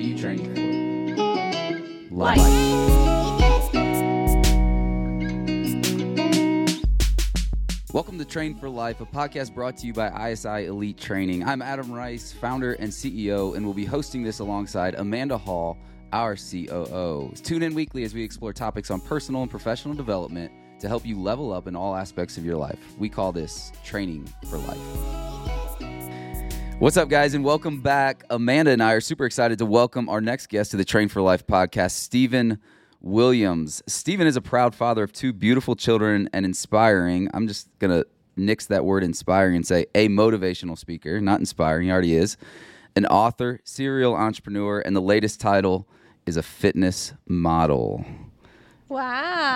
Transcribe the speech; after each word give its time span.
What 0.00 0.08
you 0.08 0.18
training 0.18 0.54
for? 2.08 2.14
Life. 2.14 2.38
Welcome 7.92 8.16
to 8.18 8.24
Train 8.24 8.54
for 8.54 8.70
Life, 8.70 9.02
a 9.02 9.04
podcast 9.04 9.54
brought 9.54 9.76
to 9.76 9.86
you 9.86 9.92
by 9.92 10.30
ISI 10.30 10.64
Elite 10.68 10.96
Training. 10.96 11.44
I'm 11.44 11.60
Adam 11.60 11.92
Rice, 11.92 12.32
founder 12.32 12.72
and 12.74 12.90
CEO, 12.90 13.54
and 13.54 13.62
we'll 13.62 13.74
be 13.74 13.84
hosting 13.84 14.22
this 14.22 14.38
alongside 14.38 14.94
Amanda 14.94 15.36
Hall, 15.36 15.76
our 16.14 16.34
COO. 16.34 17.34
Tune 17.42 17.62
in 17.62 17.74
weekly 17.74 18.04
as 18.04 18.14
we 18.14 18.24
explore 18.24 18.54
topics 18.54 18.90
on 18.90 19.02
personal 19.02 19.42
and 19.42 19.50
professional 19.50 19.92
development 19.92 20.50
to 20.80 20.88
help 20.88 21.04
you 21.04 21.20
level 21.20 21.52
up 21.52 21.66
in 21.66 21.76
all 21.76 21.94
aspects 21.94 22.38
of 22.38 22.44
your 22.46 22.56
life. 22.56 22.78
We 22.96 23.10
call 23.10 23.32
this 23.32 23.70
Training 23.84 24.32
for 24.48 24.56
Life. 24.56 25.19
What's 26.80 26.96
up, 26.96 27.10
guys, 27.10 27.34
and 27.34 27.44
welcome 27.44 27.82
back. 27.82 28.24
Amanda 28.30 28.70
and 28.70 28.82
I 28.82 28.92
are 28.92 29.02
super 29.02 29.26
excited 29.26 29.58
to 29.58 29.66
welcome 29.66 30.08
our 30.08 30.22
next 30.22 30.46
guest 30.46 30.70
to 30.70 30.78
the 30.78 30.84
Train 30.84 31.10
for 31.10 31.20
Life 31.20 31.46
podcast, 31.46 31.90
Steven 31.90 32.58
Williams. 33.02 33.82
Steven 33.86 34.26
is 34.26 34.34
a 34.34 34.40
proud 34.40 34.74
father 34.74 35.02
of 35.02 35.12
two 35.12 35.34
beautiful 35.34 35.76
children 35.76 36.30
and 36.32 36.46
inspiring. 36.46 37.28
I'm 37.34 37.46
just 37.46 37.68
going 37.80 37.90
to 37.90 38.06
nix 38.34 38.64
that 38.68 38.86
word 38.86 39.04
inspiring 39.04 39.56
and 39.56 39.66
say 39.66 39.88
a 39.94 40.08
motivational 40.08 40.78
speaker, 40.78 41.20
not 41.20 41.38
inspiring, 41.38 41.88
he 41.88 41.92
already 41.92 42.14
is. 42.14 42.38
An 42.96 43.04
author, 43.04 43.60
serial 43.62 44.14
entrepreneur, 44.14 44.80
and 44.80 44.96
the 44.96 45.02
latest 45.02 45.38
title 45.38 45.86
is 46.24 46.38
a 46.38 46.42
fitness 46.42 47.12
model. 47.28 48.06
Wow. 48.90 49.02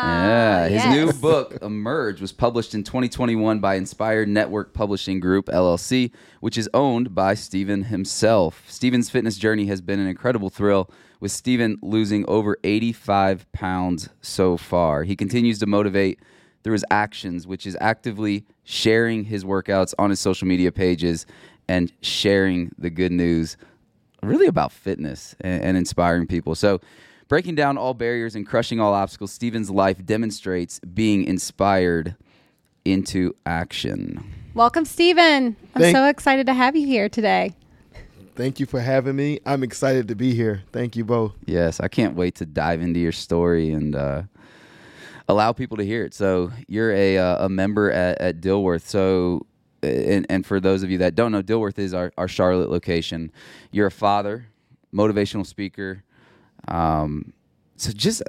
Yeah, 0.07 0.69
his 0.69 0.87
new 0.87 1.13
book, 1.13 1.59
Emerge, 1.61 2.21
was 2.21 2.31
published 2.31 2.73
in 2.73 2.85
2021 2.85 3.59
by 3.59 3.75
Inspired 3.75 4.29
Network 4.29 4.73
Publishing 4.73 5.19
Group, 5.19 5.47
LLC, 5.47 6.13
which 6.39 6.57
is 6.57 6.71
owned 6.73 7.17
by 7.17 7.35
Steven 7.35 7.83
himself. 7.83 8.63
Steven's 8.69 9.11
fitness 9.11 9.37
journey 9.37 9.67
has 9.67 9.81
been 9.81 9.99
an 9.99 10.07
incredible 10.07 10.51
thrill, 10.51 10.89
with 11.19 11.33
Steven 11.33 11.79
losing 11.83 12.25
over 12.29 12.59
85 12.63 13.51
pounds 13.51 14.09
so 14.21 14.57
far. 14.57 15.03
He 15.03 15.17
continues 15.17 15.59
to 15.59 15.67
motivate 15.67 16.21
through 16.63 16.75
his 16.75 16.85
actions, 16.89 17.45
which 17.45 17.67
is 17.67 17.77
actively 17.81 18.45
sharing 18.63 19.25
his 19.25 19.43
workouts 19.43 19.95
on 19.99 20.11
his 20.11 20.21
social 20.21 20.47
media 20.47 20.71
pages 20.71 21.27
and 21.67 21.93
sharing 22.03 22.71
the 22.79 22.89
good 22.89 23.11
news 23.11 23.57
really 24.23 24.47
about 24.47 24.71
fitness 24.71 25.35
and, 25.41 25.61
and 25.61 25.77
inspiring 25.77 26.29
people. 26.29 26.55
So, 26.55 26.81
breaking 27.29 27.55
down 27.55 27.79
all 27.79 27.95
barriers 27.95 28.35
and 28.35 28.47
crushing 28.47 28.81
all 28.81 28.95
obstacles, 28.95 29.33
Steven's 29.33 29.71
life 29.71 30.05
demonstrates 30.05 30.79
being 30.81 31.25
inspired 31.25 32.17
into 32.85 33.35
action. 33.47 34.23
Welcome, 34.55 34.85
Steven. 34.85 35.57
I'm 35.75 35.83
Thank- 35.83 35.97
so 35.97 36.07
excited 36.07 36.47
to 36.47 36.55
have 36.55 36.77
you 36.77 36.87
here 36.87 37.09
today. 37.09 37.55
Thank 38.37 38.59
you 38.59 38.67
for 38.67 38.81
having 38.81 39.15
me. 39.15 39.39
I'm 39.47 39.63
excited 39.63 40.09
to 40.09 40.17
be 40.17 40.35
here. 40.35 40.65
Thank 40.73 40.97
you 40.97 41.05
both. 41.05 41.35
Yes, 41.47 41.79
I 41.79 41.87
can't 41.87 42.17
wait 42.17 42.35
to 42.37 42.47
dive 42.47 42.81
into 42.83 42.99
your 42.99 43.13
story 43.13 43.71
and 43.71 43.95
uh, 43.95 44.23
allow 45.29 45.53
people 45.53 45.77
to 45.77 45.85
hear 45.85 46.05
it. 46.05 46.15
So, 46.15 46.51
you're 46.67 46.91
a, 46.91 47.17
uh, 47.17 47.47
a 47.47 47.49
member 47.49 47.93
at, 47.93 48.21
at 48.21 48.41
Dilworth. 48.41 48.83
So, 48.83 49.47
and, 49.85 50.27
and 50.29 50.45
for 50.45 50.59
those 50.59 50.83
of 50.83 50.91
you 50.91 50.99
that 50.99 51.15
don't 51.15 51.31
know, 51.31 51.43
Dilworth 51.43 51.79
is 51.79 51.95
our, 51.95 52.13
our 52.19 52.27
Charlotte 52.27 52.71
location. 52.71 53.31
You're 53.71 53.87
a 53.87 53.93
father, 53.93 54.47
motivational 54.93 55.47
speaker. 55.47 56.03
Um, 56.69 57.33
so 57.77 57.93
just 57.93 58.23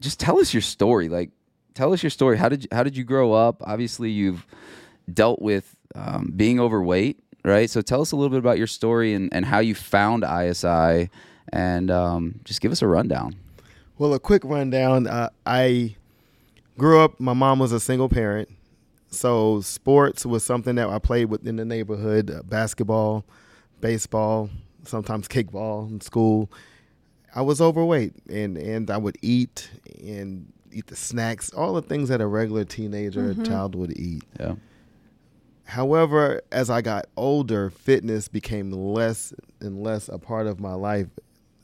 just 0.00 0.20
tell 0.20 0.38
us 0.38 0.52
your 0.52 0.60
story. 0.60 1.08
Like, 1.08 1.30
tell 1.74 1.92
us 1.92 2.02
your 2.02 2.10
story. 2.10 2.36
How 2.36 2.48
did 2.48 2.64
you, 2.64 2.68
how 2.72 2.82
did 2.82 2.96
you 2.96 3.04
grow 3.04 3.32
up? 3.32 3.62
Obviously, 3.66 4.10
you've 4.10 4.46
dealt 5.12 5.40
with 5.40 5.76
um, 5.94 6.32
being 6.36 6.60
overweight, 6.60 7.20
right? 7.44 7.68
So 7.70 7.80
tell 7.80 8.00
us 8.00 8.12
a 8.12 8.16
little 8.16 8.30
bit 8.30 8.38
about 8.38 8.58
your 8.58 8.66
story 8.66 9.14
and, 9.14 9.32
and 9.32 9.44
how 9.44 9.60
you 9.60 9.74
found 9.74 10.24
ISI, 10.24 11.10
and 11.52 11.90
um, 11.90 12.40
just 12.44 12.60
give 12.60 12.72
us 12.72 12.82
a 12.82 12.86
rundown. 12.86 13.36
Well, 13.96 14.14
a 14.14 14.20
quick 14.20 14.44
rundown. 14.44 15.06
Uh, 15.06 15.30
I 15.44 15.96
grew 16.76 17.00
up, 17.00 17.18
my 17.18 17.32
mom 17.32 17.58
was 17.58 17.72
a 17.72 17.80
single 17.80 18.08
parent. 18.08 18.48
So 19.10 19.60
sports 19.62 20.26
was 20.26 20.44
something 20.44 20.76
that 20.76 20.88
I 20.88 20.98
played 20.98 21.26
with 21.26 21.46
in 21.46 21.56
the 21.56 21.64
neighborhood 21.64 22.30
uh, 22.30 22.42
basketball, 22.42 23.24
baseball, 23.80 24.50
sometimes 24.84 25.26
kickball 25.28 25.90
in 25.90 26.00
school. 26.00 26.50
I 27.34 27.42
was 27.42 27.60
overweight 27.60 28.14
and, 28.28 28.56
and 28.56 28.90
I 28.90 28.96
would 28.96 29.18
eat 29.22 29.70
and 30.00 30.52
eat 30.72 30.86
the 30.86 30.96
snacks, 30.96 31.52
all 31.52 31.74
the 31.74 31.82
things 31.82 32.08
that 32.08 32.20
a 32.20 32.26
regular 32.26 32.64
teenager 32.64 33.30
or 33.30 33.34
mm-hmm. 33.34 33.44
child 33.44 33.74
would 33.74 33.98
eat. 33.98 34.24
Yeah. 34.38 34.54
However, 35.64 36.40
as 36.50 36.70
I 36.70 36.80
got 36.80 37.06
older, 37.16 37.68
fitness 37.68 38.28
became 38.28 38.72
less 38.72 39.34
and 39.60 39.82
less 39.82 40.08
a 40.08 40.18
part 40.18 40.46
of 40.46 40.60
my 40.60 40.74
life. 40.74 41.08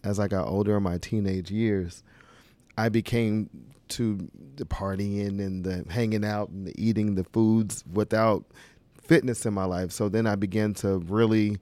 As 0.03 0.21
I 0.21 0.29
got 0.29 0.47
older 0.47 0.77
in 0.77 0.83
my 0.83 0.99
teenage 0.99 1.51
years, 1.51 2.03
I 2.77 2.91
became 2.91 3.49
to 3.89 4.29
the 4.57 4.67
partying 4.67 5.39
and 5.39 5.65
the 5.65 5.87
hanging 5.91 6.25
out 6.25 6.51
and 6.51 6.67
the 6.67 6.75
eating 6.77 7.15
the 7.15 7.25
foods 7.25 7.83
without 7.91 8.45
fitness 9.01 9.47
in 9.47 9.55
my 9.55 9.65
life. 9.65 9.93
So 9.93 10.11
then 10.11 10.27
I 10.27 10.35
began 10.35 10.75
to 10.75 10.99
really 10.99 11.59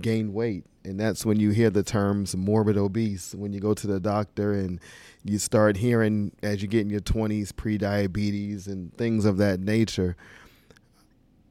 gain 0.00 0.32
weight. 0.32 0.64
And 0.84 1.00
that's 1.00 1.24
when 1.24 1.40
you 1.40 1.50
hear 1.50 1.70
the 1.70 1.82
terms 1.82 2.36
morbid 2.36 2.76
obese, 2.76 3.34
when 3.34 3.52
you 3.52 3.60
go 3.60 3.72
to 3.74 3.86
the 3.86 4.00
doctor 4.00 4.52
and 4.52 4.80
you 5.24 5.38
start 5.38 5.78
hearing 5.78 6.32
as 6.42 6.60
you 6.60 6.68
get 6.68 6.82
in 6.82 6.90
your 6.90 7.00
20s 7.00 7.56
pre-diabetes 7.56 8.66
and 8.66 8.94
things 8.96 9.24
of 9.24 9.38
that 9.38 9.60
nature 9.60 10.16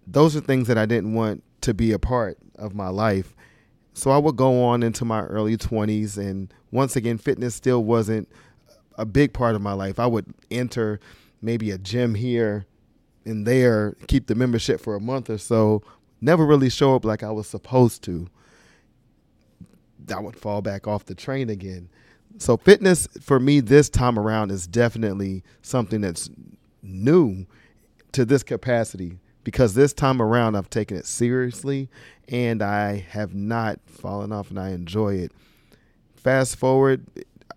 those 0.08 0.36
are 0.36 0.42
things 0.42 0.68
that 0.68 0.78
I 0.78 0.86
didn't 0.86 1.14
want 1.14 1.44
to 1.62 1.74
be 1.74 1.92
a 1.92 2.00
part 2.00 2.38
of 2.56 2.76
my 2.76 2.90
life. 2.90 3.36
So 3.94 4.12
I 4.12 4.18
would 4.18 4.36
go 4.36 4.64
on 4.64 4.84
into 4.84 5.06
my 5.06 5.22
early 5.22 5.56
20s, 5.56 6.18
and 6.18 6.54
once 6.72 6.96
again, 6.96 7.18
fitness 7.18 7.56
still 7.56 7.84
wasn't 7.84 8.28
a 8.98 9.06
big 9.06 9.34
part 9.34 9.56
of 9.56 9.62
my 9.62 9.74
life. 9.74 10.00
I 10.00 10.08
would 10.08 10.34
enter 10.50 11.00
maybe 11.42 11.72
a 11.72 11.78
gym 11.78 12.16
here 12.16 12.66
and 13.26 13.46
there, 13.46 13.96
keep 14.08 14.28
the 14.28 14.36
membership 14.36 14.82
for 14.82 14.96
a 14.96 15.00
month 15.00 15.30
or 15.30 15.38
so, 15.38 15.84
never 16.24 16.46
really 16.46 16.70
show 16.70 16.96
up 16.96 17.06
like 17.06 17.22
I 17.24 17.32
was 17.32 17.48
supposed 17.48 18.04
to. 18.04 18.28
I 20.14 20.20
would 20.20 20.36
fall 20.36 20.62
back 20.62 20.88
off 20.88 21.06
the 21.06 21.16
train 21.16 21.50
again. 21.50 21.90
So, 22.38 22.58
fitness 22.58 23.08
for 23.22 23.40
me 23.40 23.60
this 23.60 23.90
time 23.90 24.18
around 24.18 24.52
is 24.52 24.66
definitely 24.66 25.44
something 25.62 26.02
that's 26.02 26.30
new 26.82 27.46
to 28.12 28.26
this 28.26 28.44
capacity 28.44 29.20
because 29.44 29.74
this 29.74 29.94
time 29.94 30.22
around 30.22 30.56
I've 30.56 30.70
taken 30.70 30.98
it 30.98 31.06
seriously 31.06 31.90
and 32.28 32.62
I 32.62 33.06
have 33.10 33.36
not 33.36 33.80
fallen 33.86 34.32
off 34.32 34.50
and 34.50 34.60
I 34.60 34.70
enjoy 34.70 35.16
it. 35.16 35.32
Fast 36.16 36.56
forward, 36.56 37.06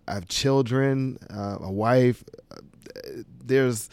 I 0.09 0.15
have 0.15 0.29
children, 0.29 1.19
uh, 1.31 1.59
a 1.61 1.71
wife. 1.71 2.25
There's 3.45 3.89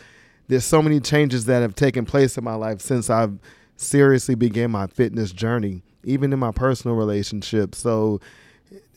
there's 0.47 0.66
so 0.66 0.81
many 0.81 1.00
changes 1.00 1.45
that 1.45 1.62
have 1.62 1.75
taken 1.75 2.06
place 2.06 2.38
in 2.38 2.44
my 2.44 2.56
life 2.56 2.81
since 2.81 3.09
I've 3.09 3.39
seriously 3.78 4.35
began 4.35 4.72
my 4.72 4.88
fitness 4.88 5.31
journey, 5.31 5.84
even 6.03 6.34
in 6.34 6.39
my 6.39 6.51
personal 6.51 6.95
relationship. 6.95 7.75
So 7.75 8.19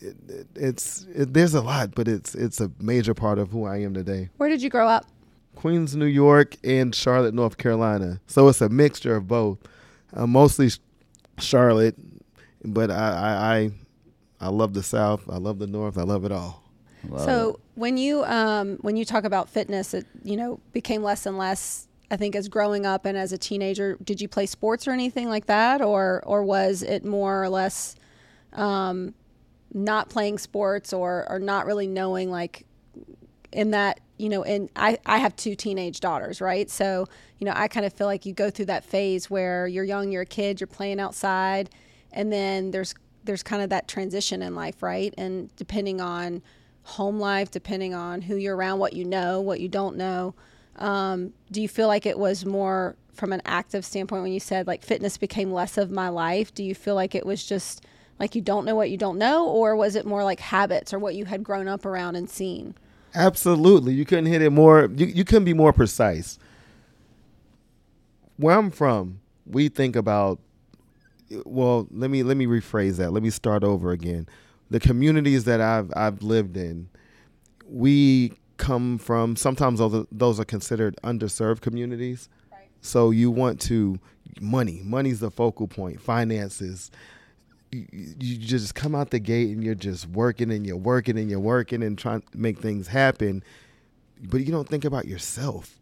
it, 0.00 0.16
it, 0.28 0.46
it's 0.54 1.06
it, 1.14 1.34
there's 1.34 1.54
a 1.54 1.60
lot, 1.60 1.94
but 1.94 2.08
it's 2.08 2.34
it's 2.34 2.60
a 2.60 2.70
major 2.80 3.14
part 3.14 3.38
of 3.38 3.50
who 3.50 3.64
I 3.64 3.78
am 3.78 3.94
today. 3.94 4.30
Where 4.36 4.48
did 4.48 4.62
you 4.62 4.70
grow 4.70 4.88
up? 4.88 5.06
Queens, 5.54 5.96
New 5.96 6.06
York, 6.06 6.56
and 6.62 6.94
Charlotte, 6.94 7.34
North 7.34 7.56
Carolina. 7.56 8.20
So 8.26 8.48
it's 8.48 8.60
a 8.60 8.68
mixture 8.68 9.16
of 9.16 9.26
both. 9.26 9.58
Uh, 10.14 10.26
mostly 10.26 10.70
Charlotte, 11.38 11.96
but 12.64 12.90
I, 12.90 12.94
I 12.94 13.56
I 13.56 13.70
I 14.40 14.48
love 14.48 14.74
the 14.74 14.82
South. 14.82 15.28
I 15.28 15.36
love 15.38 15.58
the 15.58 15.66
North. 15.66 15.98
I 15.98 16.02
love 16.02 16.24
it 16.24 16.32
all. 16.32 16.62
Love 17.08 17.24
so 17.24 17.50
it. 17.50 17.60
when 17.74 17.96
you 17.96 18.24
um, 18.24 18.76
when 18.82 18.96
you 18.96 19.04
talk 19.04 19.24
about 19.24 19.48
fitness, 19.48 19.94
it 19.94 20.06
you 20.22 20.36
know 20.36 20.60
became 20.72 21.02
less 21.02 21.26
and 21.26 21.38
less. 21.38 21.85
I 22.10 22.16
think 22.16 22.36
as 22.36 22.48
growing 22.48 22.86
up 22.86 23.04
and 23.04 23.16
as 23.16 23.32
a 23.32 23.38
teenager, 23.38 23.96
did 24.02 24.20
you 24.20 24.28
play 24.28 24.46
sports 24.46 24.86
or 24.86 24.92
anything 24.92 25.28
like 25.28 25.46
that, 25.46 25.82
or 25.82 26.22
or 26.26 26.44
was 26.44 26.82
it 26.82 27.04
more 27.04 27.42
or 27.42 27.48
less 27.48 27.96
um, 28.52 29.14
not 29.72 30.08
playing 30.08 30.38
sports 30.38 30.92
or 30.92 31.26
or 31.28 31.38
not 31.38 31.66
really 31.66 31.86
knowing 31.86 32.30
like 32.30 32.64
in 33.52 33.72
that 33.72 34.00
you 34.18 34.28
know 34.28 34.42
and 34.44 34.70
I, 34.76 34.98
I 35.04 35.18
have 35.18 35.34
two 35.36 35.54
teenage 35.54 36.00
daughters 36.00 36.40
right? 36.40 36.70
So 36.70 37.06
you 37.38 37.44
know 37.44 37.52
i 37.54 37.68
kind 37.68 37.84
of 37.84 37.92
feel 37.92 38.06
like 38.06 38.24
you 38.26 38.32
go 38.32 38.50
through 38.50 38.66
that 38.66 38.84
phase 38.84 39.30
where 39.30 39.66
you're 39.66 39.84
young 39.84 40.10
you're 40.10 40.22
a 40.22 40.26
kid 40.26 40.60
you're 40.60 40.66
playing 40.66 41.00
outside 41.00 41.70
and 42.12 42.32
then 42.32 42.70
there's 42.70 42.94
there's 43.24 43.42
kind 43.42 43.62
of 43.62 43.70
that 43.70 43.88
transition 43.88 44.40
in 44.42 44.54
life 44.54 44.82
right? 44.82 45.12
And 45.18 45.54
depending 45.56 46.00
on 46.00 46.42
home 46.82 47.18
life 47.18 47.50
depending 47.50 47.94
on 47.94 48.22
who 48.22 48.36
you're 48.36 48.56
around 48.56 48.78
what 48.78 48.92
you 48.92 49.04
know 49.04 49.40
what 49.40 49.60
you 49.60 49.68
don't 49.68 49.96
know 49.96 50.34
um, 50.78 51.32
do 51.50 51.60
you 51.62 51.68
feel 51.68 51.88
like 51.88 52.06
it 52.06 52.18
was 52.18 52.44
more 52.44 52.96
from 53.14 53.32
an 53.32 53.40
active 53.44 53.84
standpoint 53.84 54.22
when 54.22 54.32
you 54.32 54.40
said 54.40 54.66
like 54.66 54.82
fitness 54.82 55.16
became 55.16 55.50
less 55.52 55.78
of 55.78 55.90
my 55.90 56.08
life 56.08 56.52
do 56.54 56.62
you 56.62 56.74
feel 56.74 56.94
like 56.94 57.14
it 57.14 57.24
was 57.24 57.44
just 57.44 57.84
like 58.18 58.34
you 58.34 58.42
don't 58.42 58.64
know 58.64 58.74
what 58.74 58.90
you 58.90 58.96
don't 58.96 59.18
know 59.18 59.46
or 59.48 59.74
was 59.74 59.96
it 59.96 60.04
more 60.04 60.22
like 60.22 60.40
habits 60.40 60.92
or 60.92 60.98
what 60.98 61.14
you 61.14 61.24
had 61.24 61.42
grown 61.42 61.66
up 61.68 61.84
around 61.86 62.14
and 62.16 62.28
seen 62.28 62.74
Absolutely, 63.14 63.94
you 63.94 64.04
couldn't 64.04 64.26
hit 64.26 64.42
it 64.42 64.50
more. 64.50 64.90
You 64.94 65.06
you 65.06 65.24
couldn't 65.24 65.46
be 65.46 65.54
more 65.54 65.72
precise. 65.72 66.38
Where 68.36 68.58
I'm 68.58 68.70
from, 68.70 69.20
we 69.46 69.68
think 69.68 69.96
about. 69.96 70.38
Well, 71.46 71.88
let 71.90 72.10
me 72.10 72.22
let 72.22 72.36
me 72.36 72.44
rephrase 72.46 72.98
that. 72.98 73.12
Let 73.12 73.22
me 73.22 73.30
start 73.30 73.64
over 73.64 73.90
again. 73.92 74.26
the 74.68 74.80
communities 74.80 75.44
that 75.44 75.62
I've 75.62 75.90
I've 75.96 76.22
lived 76.22 76.58
in, 76.58 76.88
we 77.66 78.32
come 78.56 78.98
from 78.98 79.36
sometimes 79.36 79.78
those 79.78 79.94
are, 79.94 80.06
those 80.10 80.40
are 80.40 80.44
considered 80.44 80.96
underserved 81.02 81.60
communities. 81.60 82.28
Right. 82.50 82.68
So 82.80 83.10
you 83.10 83.30
want 83.30 83.60
to 83.62 83.98
money. 84.40 84.80
Money's 84.84 85.20
the 85.20 85.30
focal 85.30 85.68
point. 85.68 86.00
Finances. 86.00 86.90
You, 87.72 87.86
you 87.92 88.36
just 88.38 88.74
come 88.74 88.94
out 88.94 89.10
the 89.10 89.18
gate 89.18 89.50
and 89.50 89.62
you're 89.62 89.74
just 89.74 90.08
working 90.08 90.50
and 90.50 90.66
you're 90.66 90.76
working 90.76 91.18
and 91.18 91.30
you're 91.30 91.40
working 91.40 91.82
and 91.82 91.98
trying 91.98 92.22
to 92.22 92.38
make 92.38 92.58
things 92.58 92.88
happen, 92.88 93.42
but 94.22 94.38
you 94.38 94.52
don't 94.52 94.68
think 94.68 94.84
about 94.84 95.06
yourself. 95.06 95.80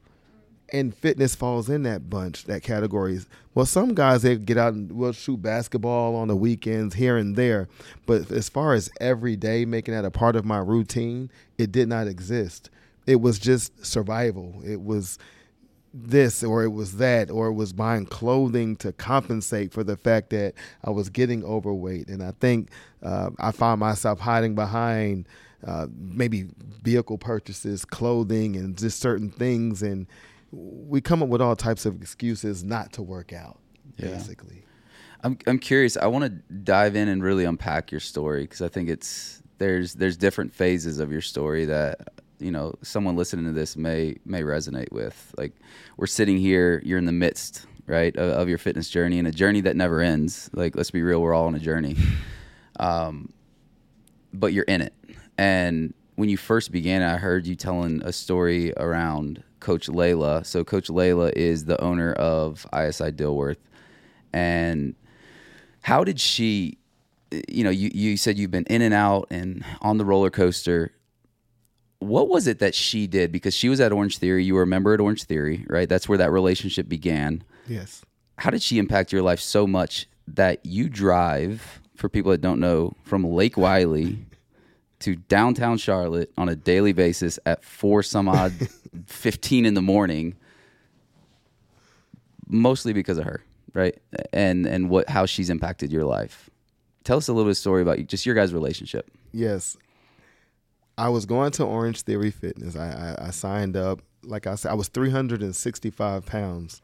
And 0.73 0.95
fitness 0.95 1.35
falls 1.35 1.69
in 1.69 1.83
that 1.85 2.09
bunch, 2.09 2.45
that 2.45 2.63
categories. 2.63 3.27
Well, 3.55 3.67
some 3.67 3.95
guys 3.95 4.23
they 4.23 4.37
get 4.37 4.57
out 4.57 4.75
and 4.75 4.91
will 4.93 5.13
shoot 5.13 5.41
basketball 5.43 6.17
on 6.17 6.29
the 6.29 6.37
weekends 6.37 6.95
here 6.95 7.17
and 7.17 7.37
there, 7.37 7.69
but 8.07 8.31
as 8.31 8.49
far 8.49 8.75
as 8.75 8.91
every 9.01 9.37
day 9.37 9.65
making 9.65 9.95
that 9.95 10.05
a 10.05 10.11
part 10.11 10.37
of 10.37 10.45
my 10.45 10.59
routine, 10.59 11.31
it 11.59 11.71
did 11.71 11.89
not 11.89 12.09
exist. 12.09 12.71
It 13.07 13.21
was 13.21 13.39
just 13.39 13.85
survival. 13.85 14.61
It 14.65 14.81
was 14.81 15.19
this 15.97 16.43
or 16.43 16.65
it 16.65 16.73
was 16.73 16.97
that 16.97 17.31
or 17.31 17.47
it 17.47 17.53
was 17.53 17.73
buying 17.73 18.05
clothing 18.05 18.75
to 18.75 18.93
compensate 18.93 19.73
for 19.73 19.85
the 19.85 19.97
fact 19.97 20.31
that 20.31 20.55
I 20.83 20.91
was 20.91 21.09
getting 21.09 21.45
overweight. 21.45 22.09
And 22.09 22.23
I 22.23 22.33
think 22.41 22.71
uh, 23.03 23.31
I 23.39 23.53
found 23.53 23.79
myself 23.79 24.19
hiding 24.19 24.57
behind 24.57 25.29
uh, 25.65 25.87
maybe 25.97 26.49
vehicle 26.83 27.17
purchases, 27.17 27.85
clothing, 27.85 28.57
and 28.57 28.77
just 28.77 29.01
certain 29.01 29.31
things. 29.31 29.83
And 29.83 30.07
we 30.55 31.01
come 31.01 31.23
up 31.23 31.29
with 31.29 31.41
all 31.41 31.57
types 31.57 31.87
of 31.87 32.01
excuses 32.01 32.63
not 32.65 32.93
to 32.95 33.03
work 33.03 33.33
out, 33.33 33.59
Yeah. 33.97 34.09
basically. 34.11 34.65
I'm 35.23 35.39
I'm 35.47 35.59
curious. 35.59 35.97
I 35.97 36.07
want 36.07 36.25
to 36.25 36.31
dive 36.55 36.97
in 36.97 37.09
and 37.09 37.23
really 37.23 37.45
unpack 37.45 37.91
your 37.91 38.01
story 38.01 38.43
because 38.43 38.61
I 38.63 38.69
think 38.69 38.89
it's 38.89 39.43
there's 39.59 39.95
there's 39.95 40.17
different 40.17 40.53
phases 40.55 40.99
of 41.01 41.11
your 41.11 41.23
story 41.23 41.65
that 41.65 42.09
you 42.39 42.51
know 42.51 42.75
someone 42.83 43.17
listening 43.17 43.47
to 43.47 43.53
this 43.53 43.77
may 43.77 44.17
may 44.27 44.43
resonate 44.43 44.93
with. 44.93 45.35
Like 45.39 45.55
we're 45.97 46.07
sitting 46.07 46.37
here, 46.37 46.83
you're 46.85 46.99
in 46.99 47.07
the 47.07 47.13
midst, 47.13 47.65
right, 47.87 48.15
of, 48.17 48.31
of 48.33 48.49
your 48.51 48.59
fitness 48.59 48.91
journey 48.91 49.19
and 49.19 49.27
a 49.27 49.33
journey 49.33 49.63
that 49.63 49.77
never 49.77 50.01
ends. 50.03 50.51
Like 50.53 50.77
let's 50.77 50.91
be 50.91 51.03
real, 51.03 51.23
we're 51.23 51.33
all 51.35 51.47
on 51.47 51.55
a 51.55 51.61
journey. 51.61 51.97
Um, 52.81 53.33
but 54.33 54.53
you're 54.53 54.65
in 54.65 54.81
it. 54.81 54.93
And 55.39 55.95
when 56.17 56.29
you 56.29 56.37
first 56.37 56.73
began, 56.73 57.03
I 57.03 57.19
heard 57.19 57.47
you 57.47 57.55
telling 57.55 58.03
a 58.03 58.13
story 58.13 58.73
around 58.77 59.45
Coach 59.65 59.89
Laila. 59.89 60.45
So 60.45 60.63
Coach 60.63 60.91
Laila 60.91 61.33
is 61.35 61.65
the 61.65 61.81
owner 61.81 62.13
of 62.13 62.67
ISI 62.73 63.11
Dilworth, 63.13 63.57
and 64.33 64.95
how 65.83 66.05
did 66.05 66.21
she? 66.21 66.79
You 67.49 67.65
know, 67.65 67.71
you 67.71 67.91
you 67.95 68.17
said 68.17 68.39
you've 68.39 68.51
been 68.51 68.67
in 68.67 68.83
and 68.83 68.95
out 68.95 69.27
and 69.31 69.65
on 69.81 69.97
the 69.99 70.05
roller 70.05 70.31
coaster. 70.31 70.93
What 71.99 72.29
was 72.29 72.47
it 72.47 72.59
that 72.59 72.75
she 72.75 73.07
did? 73.07 73.33
Because 73.33 73.55
she 73.55 73.69
was 73.71 73.81
at 73.81 73.91
Orange 73.91 74.19
Theory. 74.19 74.45
You 74.45 74.55
were 74.55 74.63
a 74.63 74.67
member 74.67 74.93
at 74.93 75.01
Orange 75.01 75.25
Theory, 75.25 75.65
right? 75.69 75.89
That's 75.89 76.07
where 76.09 76.19
that 76.19 76.31
relationship 76.31 76.87
began 76.89 77.43
Yes. 77.67 78.03
how 78.37 78.51
did 78.51 78.61
she 78.63 78.79
impact 78.79 79.11
your 79.13 79.23
life 79.23 79.41
so 79.41 79.67
much 79.67 80.07
that 80.29 80.65
you 80.67 80.91
drive 80.91 81.81
for 81.97 82.09
people 82.11 82.31
that 82.33 82.43
don't 82.43 82.61
know 82.61 82.93
from 83.05 83.25
Lake 83.25 83.57
Wylie 83.57 84.19
to 85.05 85.17
downtown 85.17 85.79
Charlotte 85.79 86.31
on 86.37 86.49
a 86.49 86.57
daily 86.57 86.93
basis 86.93 87.39
at 87.47 87.65
four 87.65 88.03
some 88.03 88.29
odd 88.29 88.53
15 89.07 89.65
in 89.65 89.75
the 89.75 89.83
morning 89.83 90.35
mostly 92.47 92.93
because 92.93 93.19
of 93.19 93.25
her 93.25 93.43
right 93.73 93.99
and 94.33 94.67
and 94.67 94.91
what 94.91 95.09
how 95.09 95.25
she's 95.27 95.49
impacted 95.51 95.91
your 95.91 96.05
life 96.05 96.51
tell 97.05 97.17
us 97.17 97.29
a 97.29 97.33
little 97.33 97.47
bit 97.47 97.53
of 97.53 97.57
story 97.57 97.83
about 97.83 97.99
you, 97.99 98.05
just 98.05 98.27
your 98.27 98.35
guys 98.35 98.53
relationship 98.53 99.11
Yes. 99.35 99.77
I 100.97 101.09
was 101.09 101.27
going 101.27 101.51
to 101.53 101.65
Orange 101.65 102.03
Theory 102.03 102.31
Fitness. 102.31 102.77
I, 102.77 103.17
I, 103.19 103.27
I 103.27 103.31
signed 103.31 103.77
up. 103.77 104.01
Like 104.23 104.47
I 104.47 104.55
said, 104.55 104.71
I 104.71 104.75
was 104.75 104.87
365 104.89 106.25
pounds. 106.25 106.81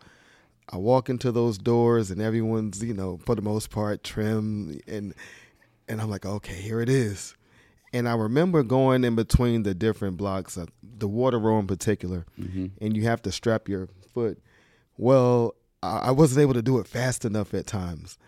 I 0.69 0.77
walk 0.77 1.09
into 1.09 1.31
those 1.31 1.59
doors 1.59 2.11
and 2.11 2.21
everyone's, 2.21 2.83
you 2.83 2.93
know, 2.93 3.19
for 3.25 3.37
the 3.37 3.43
most 3.43 3.71
part, 3.71 4.03
trim 4.03 4.81
and 4.89 5.15
and 5.89 6.01
I'm 6.01 6.11
like, 6.11 6.27
okay, 6.27 6.55
here 6.55 6.81
it 6.81 6.89
is. 6.89 7.35
And 7.93 8.09
I 8.09 8.15
remember 8.15 8.63
going 8.63 9.05
in 9.05 9.17
between 9.17 9.65
the 9.65 9.75
different 9.75 10.17
blocks, 10.17 10.57
uh, 10.57 10.67
the 10.83 11.09
water 11.09 11.39
row 11.39 11.59
in 11.59 11.67
particular, 11.67 12.25
and 12.81 12.97
you 12.97 13.03
have 13.05 13.23
to 13.23 13.33
strap 13.33 13.69
your 13.69 13.89
foot. 14.15 14.41
Well, 14.97 15.55
I, 15.83 15.99
I 15.99 16.11
wasn't 16.13 16.43
able 16.43 16.55
to 16.55 16.63
do 16.63 16.79
it 16.79 16.87
fast 16.87 17.25
enough 17.25 17.53
at 17.55 17.67
times 17.67 18.19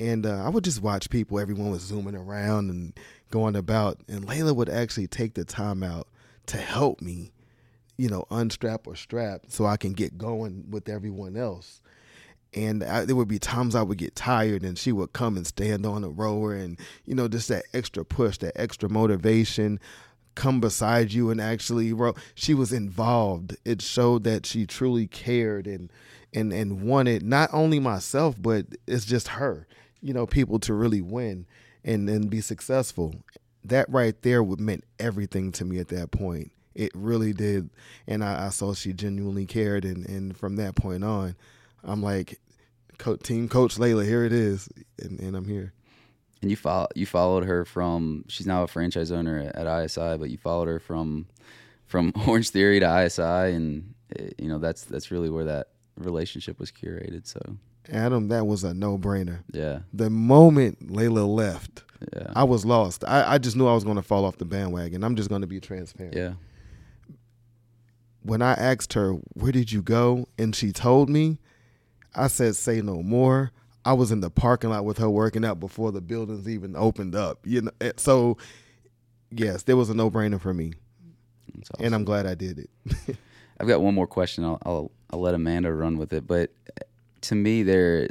and 0.00 0.26
uh, 0.26 0.44
I 0.44 0.48
would 0.48 0.64
just 0.64 0.82
watch 0.82 1.10
people. 1.10 1.38
Everyone 1.38 1.70
was 1.70 1.82
zooming 1.82 2.14
around 2.14 2.70
and 2.70 2.98
going 3.30 3.56
about, 3.56 4.00
and 4.08 4.24
Laila 4.24 4.54
would 4.54 4.68
actually 4.68 5.08
take 5.08 5.34
the 5.34 5.44
time 5.44 5.82
out 5.82 6.08
to 6.46 6.56
help 6.56 7.00
me, 7.00 7.32
you 7.96 8.08
know, 8.08 8.24
unstrap 8.30 8.86
or 8.86 8.94
strap 8.94 9.42
so 9.48 9.66
I 9.66 9.76
can 9.76 9.92
get 9.92 10.16
going 10.16 10.70
with 10.70 10.88
everyone 10.88 11.36
else. 11.36 11.80
And 12.54 12.82
I, 12.82 13.04
there 13.04 13.16
would 13.16 13.28
be 13.28 13.38
times 13.38 13.74
I 13.74 13.82
would 13.82 13.98
get 13.98 14.16
tired, 14.16 14.62
and 14.62 14.78
she 14.78 14.90
would 14.90 15.12
come 15.12 15.36
and 15.36 15.46
stand 15.46 15.84
on 15.84 16.02
the 16.02 16.08
rower, 16.08 16.54
and 16.54 16.78
you 17.04 17.14
know, 17.14 17.28
just 17.28 17.48
that 17.48 17.64
extra 17.74 18.04
push, 18.04 18.38
that 18.38 18.58
extra 18.58 18.88
motivation, 18.88 19.78
come 20.34 20.60
beside 20.60 21.12
you 21.12 21.30
and 21.30 21.40
actually 21.40 21.92
row. 21.92 22.14
She 22.34 22.54
was 22.54 22.72
involved. 22.72 23.56
It 23.64 23.82
showed 23.82 24.24
that 24.24 24.46
she 24.46 24.66
truly 24.66 25.06
cared 25.06 25.66
and 25.66 25.92
and 26.32 26.52
and 26.52 26.82
wanted 26.82 27.22
not 27.22 27.50
only 27.52 27.80
myself, 27.80 28.36
but 28.40 28.66
it's 28.86 29.04
just 29.04 29.28
her 29.28 29.66
you 30.00 30.12
know, 30.12 30.26
people 30.26 30.58
to 30.60 30.74
really 30.74 31.00
win 31.00 31.46
and 31.84 32.08
and 32.08 32.30
be 32.30 32.40
successful. 32.40 33.14
That 33.64 33.88
right 33.90 34.20
there 34.22 34.42
would 34.42 34.60
meant 34.60 34.84
everything 34.98 35.52
to 35.52 35.64
me 35.64 35.78
at 35.78 35.88
that 35.88 36.10
point. 36.10 36.52
It 36.74 36.92
really 36.94 37.32
did, 37.32 37.70
and 38.06 38.22
I, 38.22 38.46
I 38.46 38.48
saw 38.50 38.72
she 38.72 38.92
genuinely 38.92 39.46
cared, 39.46 39.84
and 39.84 40.06
and 40.06 40.36
from 40.36 40.56
that 40.56 40.76
point 40.76 41.04
on, 41.04 41.34
I'm 41.88 42.02
like, 42.02 42.38
Co- 42.98 43.16
team 43.16 43.48
coach 43.48 43.78
Laila, 43.78 44.04
here 44.04 44.24
it 44.24 44.32
is, 44.32 44.68
and, 45.00 45.20
and 45.20 45.36
I'm 45.36 45.46
here. 45.46 45.72
and 46.42 46.50
you 46.50 46.56
follow 46.56 46.88
you 46.96 47.06
followed 47.06 47.44
her 47.44 47.64
from 47.64 48.24
she's 48.28 48.46
now 48.46 48.62
a 48.64 48.66
franchise 48.68 49.10
owner 49.12 49.38
at, 49.38 49.54
at 49.66 49.84
ISI 49.84 50.16
but 50.18 50.30
you 50.30 50.36
followed 50.38 50.68
her 50.68 50.78
from 50.80 51.26
from 51.86 52.12
Orange 52.28 52.50
Theory 52.50 52.80
to 52.80 53.04
ISI 53.06 53.22
and 53.54 53.94
eh, 54.18 54.30
you 54.38 54.48
know 54.48 54.58
that's 54.58 54.82
that's 54.84 55.10
really 55.10 55.30
where 55.30 55.44
that 55.44 55.68
relationship 55.96 56.58
was 56.60 56.70
curated 56.72 57.26
so 57.26 57.40
Adam, 57.90 58.28
that 58.28 58.46
was 58.46 58.64
a 58.64 58.74
no 58.74 58.98
brainer. 58.98 59.38
yeah 59.52 59.80
The 59.94 60.10
moment 60.10 60.90
Laila 60.90 61.20
left, 61.20 61.84
yeah 62.14 62.32
I 62.36 62.44
was 62.44 62.64
lost. 62.64 63.04
I, 63.06 63.34
I 63.34 63.38
just 63.38 63.56
knew 63.56 63.66
I 63.68 63.74
was 63.74 63.84
going 63.84 63.96
to 63.96 64.02
fall 64.02 64.24
off 64.24 64.36
the 64.38 64.44
bandwagon. 64.44 65.02
I'm 65.04 65.14
just 65.16 65.28
going 65.28 65.40
to 65.42 65.46
be 65.48 65.60
transparent. 65.60 66.14
yeah 66.16 66.32
when 68.22 68.42
I 68.42 68.52
asked 68.54 68.92
her, 68.94 69.12
Where 69.34 69.52
did 69.52 69.72
you 69.72 69.82
go? 69.82 70.26
and 70.38 70.54
she 70.54 70.72
told 70.72 71.08
me, 71.08 71.38
I 72.18 72.26
said, 72.26 72.56
Say 72.56 72.80
no 72.82 73.02
more. 73.02 73.52
I 73.84 73.92
was 73.92 74.10
in 74.12 74.20
the 74.20 74.30
parking 74.30 74.70
lot 74.70 74.84
with 74.84 74.98
her 74.98 75.08
working 75.08 75.44
out 75.44 75.60
before 75.60 75.92
the 75.92 76.00
buildings 76.00 76.48
even 76.48 76.76
opened 76.76 77.14
up. 77.14 77.46
You 77.46 77.62
know, 77.62 77.70
so 77.96 78.36
yes, 79.30 79.62
there 79.62 79.76
was 79.76 79.88
a 79.88 79.94
no 79.94 80.10
brainer 80.10 80.40
for 80.40 80.52
me. 80.52 80.74
That's 81.54 81.70
And 81.80 81.94
I'm 81.94 82.04
glad 82.04 82.26
I 82.26 82.34
did 82.34 82.58
it. 82.58 83.16
I've 83.60 83.66
got 83.66 83.80
one 83.80 83.94
more 83.94 84.06
question. 84.06 84.44
I'll, 84.44 84.58
I'll 84.64 84.90
I'll 85.10 85.20
let 85.20 85.34
Amanda 85.34 85.72
run 85.72 85.96
with 85.96 86.12
it. 86.12 86.26
But 86.26 86.50
uh, 86.68 86.84
to 87.22 87.34
me, 87.34 87.62
there, 87.62 88.10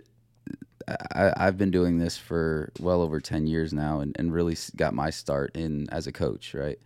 I, 1.13 1.31
I've 1.37 1.57
been 1.57 1.71
doing 1.71 1.99
this 1.99 2.17
for 2.17 2.71
well 2.79 3.01
over 3.01 3.19
ten 3.19 3.47
years 3.47 3.71
now, 3.73 3.99
and, 3.99 4.15
and 4.17 4.33
really 4.33 4.57
got 4.75 4.93
my 4.93 5.09
start 5.09 5.55
in 5.55 5.89
as 5.89 6.07
a 6.07 6.11
coach, 6.11 6.53
right? 6.53 6.79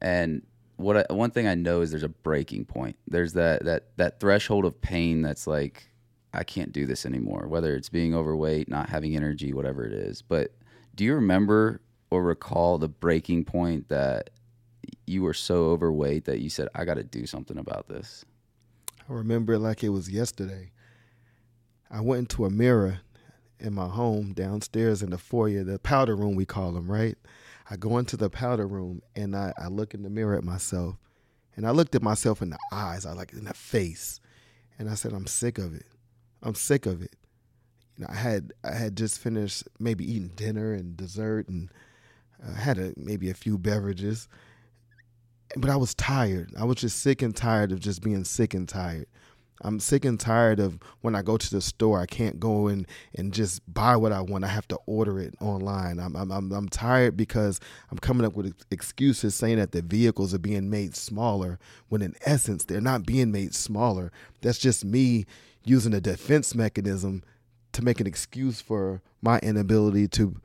And 0.00 0.42
what 0.76 0.96
I, 0.96 1.12
one 1.12 1.30
thing 1.30 1.46
I 1.46 1.54
know 1.56 1.80
is 1.80 1.90
there's 1.90 2.04
a 2.04 2.08
breaking 2.08 2.64
point. 2.64 2.96
There's 3.08 3.32
that 3.34 3.64
that 3.64 3.96
that 3.96 4.20
threshold 4.20 4.64
of 4.64 4.80
pain 4.80 5.22
that's 5.22 5.46
like 5.46 5.90
I 6.32 6.44
can't 6.44 6.72
do 6.72 6.86
this 6.86 7.06
anymore. 7.06 7.46
Whether 7.48 7.74
it's 7.74 7.88
being 7.88 8.14
overweight, 8.14 8.68
not 8.68 8.88
having 8.88 9.16
energy, 9.16 9.52
whatever 9.52 9.84
it 9.84 9.92
is. 9.92 10.22
But 10.22 10.52
do 10.94 11.04
you 11.04 11.14
remember 11.14 11.80
or 12.10 12.22
recall 12.22 12.78
the 12.78 12.88
breaking 12.88 13.44
point 13.44 13.88
that 13.88 14.30
you 15.06 15.22
were 15.22 15.34
so 15.34 15.66
overweight 15.66 16.24
that 16.26 16.40
you 16.40 16.50
said, 16.50 16.68
I 16.74 16.84
got 16.84 16.94
to 16.94 17.04
do 17.04 17.26
something 17.26 17.58
about 17.58 17.88
this? 17.88 18.24
I 19.08 19.12
remember 19.12 19.54
it 19.54 19.60
like 19.60 19.82
it 19.82 19.88
was 19.88 20.10
yesterday. 20.10 20.70
I 21.90 22.00
went 22.00 22.20
into 22.20 22.44
a 22.44 22.50
mirror 22.50 23.00
in 23.58 23.74
my 23.74 23.88
home 23.88 24.34
downstairs 24.34 25.02
in 25.02 25.10
the 25.10 25.18
foyer, 25.18 25.64
the 25.64 25.78
powder 25.78 26.14
room, 26.14 26.36
we 26.36 26.44
call 26.44 26.72
them, 26.72 26.90
right? 26.90 27.16
I 27.70 27.76
go 27.76 27.98
into 27.98 28.16
the 28.16 28.30
powder 28.30 28.66
room 28.66 29.02
and 29.16 29.34
I, 29.34 29.52
I 29.58 29.68
look 29.68 29.94
in 29.94 30.02
the 30.02 30.10
mirror 30.10 30.36
at 30.36 30.44
myself. 30.44 30.96
And 31.56 31.66
I 31.66 31.70
looked 31.70 31.94
at 31.94 32.02
myself 32.02 32.40
in 32.40 32.50
the 32.50 32.58
eyes, 32.72 33.04
I 33.04 33.12
like 33.12 33.32
in 33.32 33.44
the 33.44 33.54
face. 33.54 34.20
And 34.78 34.88
I 34.88 34.94
said, 34.94 35.12
I'm 35.12 35.26
sick 35.26 35.58
of 35.58 35.74
it. 35.74 35.86
I'm 36.42 36.54
sick 36.54 36.86
of 36.86 37.02
it. 37.02 37.14
You 37.96 38.04
know, 38.04 38.10
I 38.10 38.16
had 38.16 38.52
I 38.64 38.74
had 38.74 38.96
just 38.96 39.18
finished 39.18 39.64
maybe 39.78 40.10
eating 40.10 40.32
dinner 40.36 40.72
and 40.72 40.96
dessert 40.96 41.48
and 41.48 41.70
I 42.46 42.58
had 42.58 42.78
a, 42.78 42.94
maybe 42.96 43.30
a 43.30 43.34
few 43.34 43.58
beverages 43.58 44.28
but 45.56 45.70
I 45.70 45.76
was 45.76 45.94
tired. 45.94 46.52
I 46.58 46.64
was 46.64 46.76
just 46.76 47.00
sick 47.00 47.22
and 47.22 47.34
tired 47.34 47.72
of 47.72 47.80
just 47.80 48.02
being 48.02 48.24
sick 48.24 48.54
and 48.54 48.68
tired. 48.68 49.06
I'm 49.62 49.80
sick 49.80 50.04
and 50.04 50.18
tired 50.18 50.60
of 50.60 50.78
when 51.00 51.14
I 51.14 51.22
go 51.22 51.36
to 51.36 51.50
the 51.50 51.60
store, 51.60 52.00
I 52.00 52.06
can't 52.06 52.38
go 52.38 52.68
in 52.68 52.86
and 53.14 53.32
just 53.32 53.62
buy 53.72 53.96
what 53.96 54.12
I 54.12 54.20
want. 54.20 54.44
I 54.44 54.48
have 54.48 54.68
to 54.68 54.78
order 54.86 55.18
it 55.18 55.34
online. 55.40 55.98
I'm, 55.98 56.14
I'm, 56.14 56.30
I'm, 56.30 56.68
tired 56.68 57.16
because 57.16 57.60
I'm 57.90 57.98
coming 57.98 58.26
up 58.26 58.34
with 58.34 58.54
excuses 58.70 59.34
saying 59.34 59.58
that 59.58 59.72
the 59.72 59.82
vehicles 59.82 60.32
are 60.32 60.38
being 60.38 60.70
made 60.70 60.94
smaller 60.94 61.58
when 61.88 62.02
in 62.02 62.14
essence, 62.24 62.64
they're 62.64 62.80
not 62.80 63.06
being 63.06 63.32
made 63.32 63.54
smaller. 63.54 64.12
That's 64.42 64.58
just 64.58 64.84
me 64.84 65.26
using 65.64 65.94
a 65.94 66.00
defense 66.00 66.54
mechanism 66.54 67.22
to 67.72 67.82
make 67.82 68.00
an 68.00 68.06
excuse 68.06 68.60
for 68.60 69.02
my 69.22 69.38
inability 69.40 70.08
to 70.08 70.40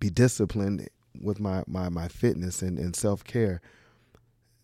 be 0.00 0.10
disciplined 0.10 0.88
with 1.20 1.38
my, 1.38 1.62
my, 1.66 1.88
my 1.88 2.08
fitness 2.08 2.62
and, 2.62 2.78
and 2.78 2.96
self 2.96 3.24
care 3.24 3.60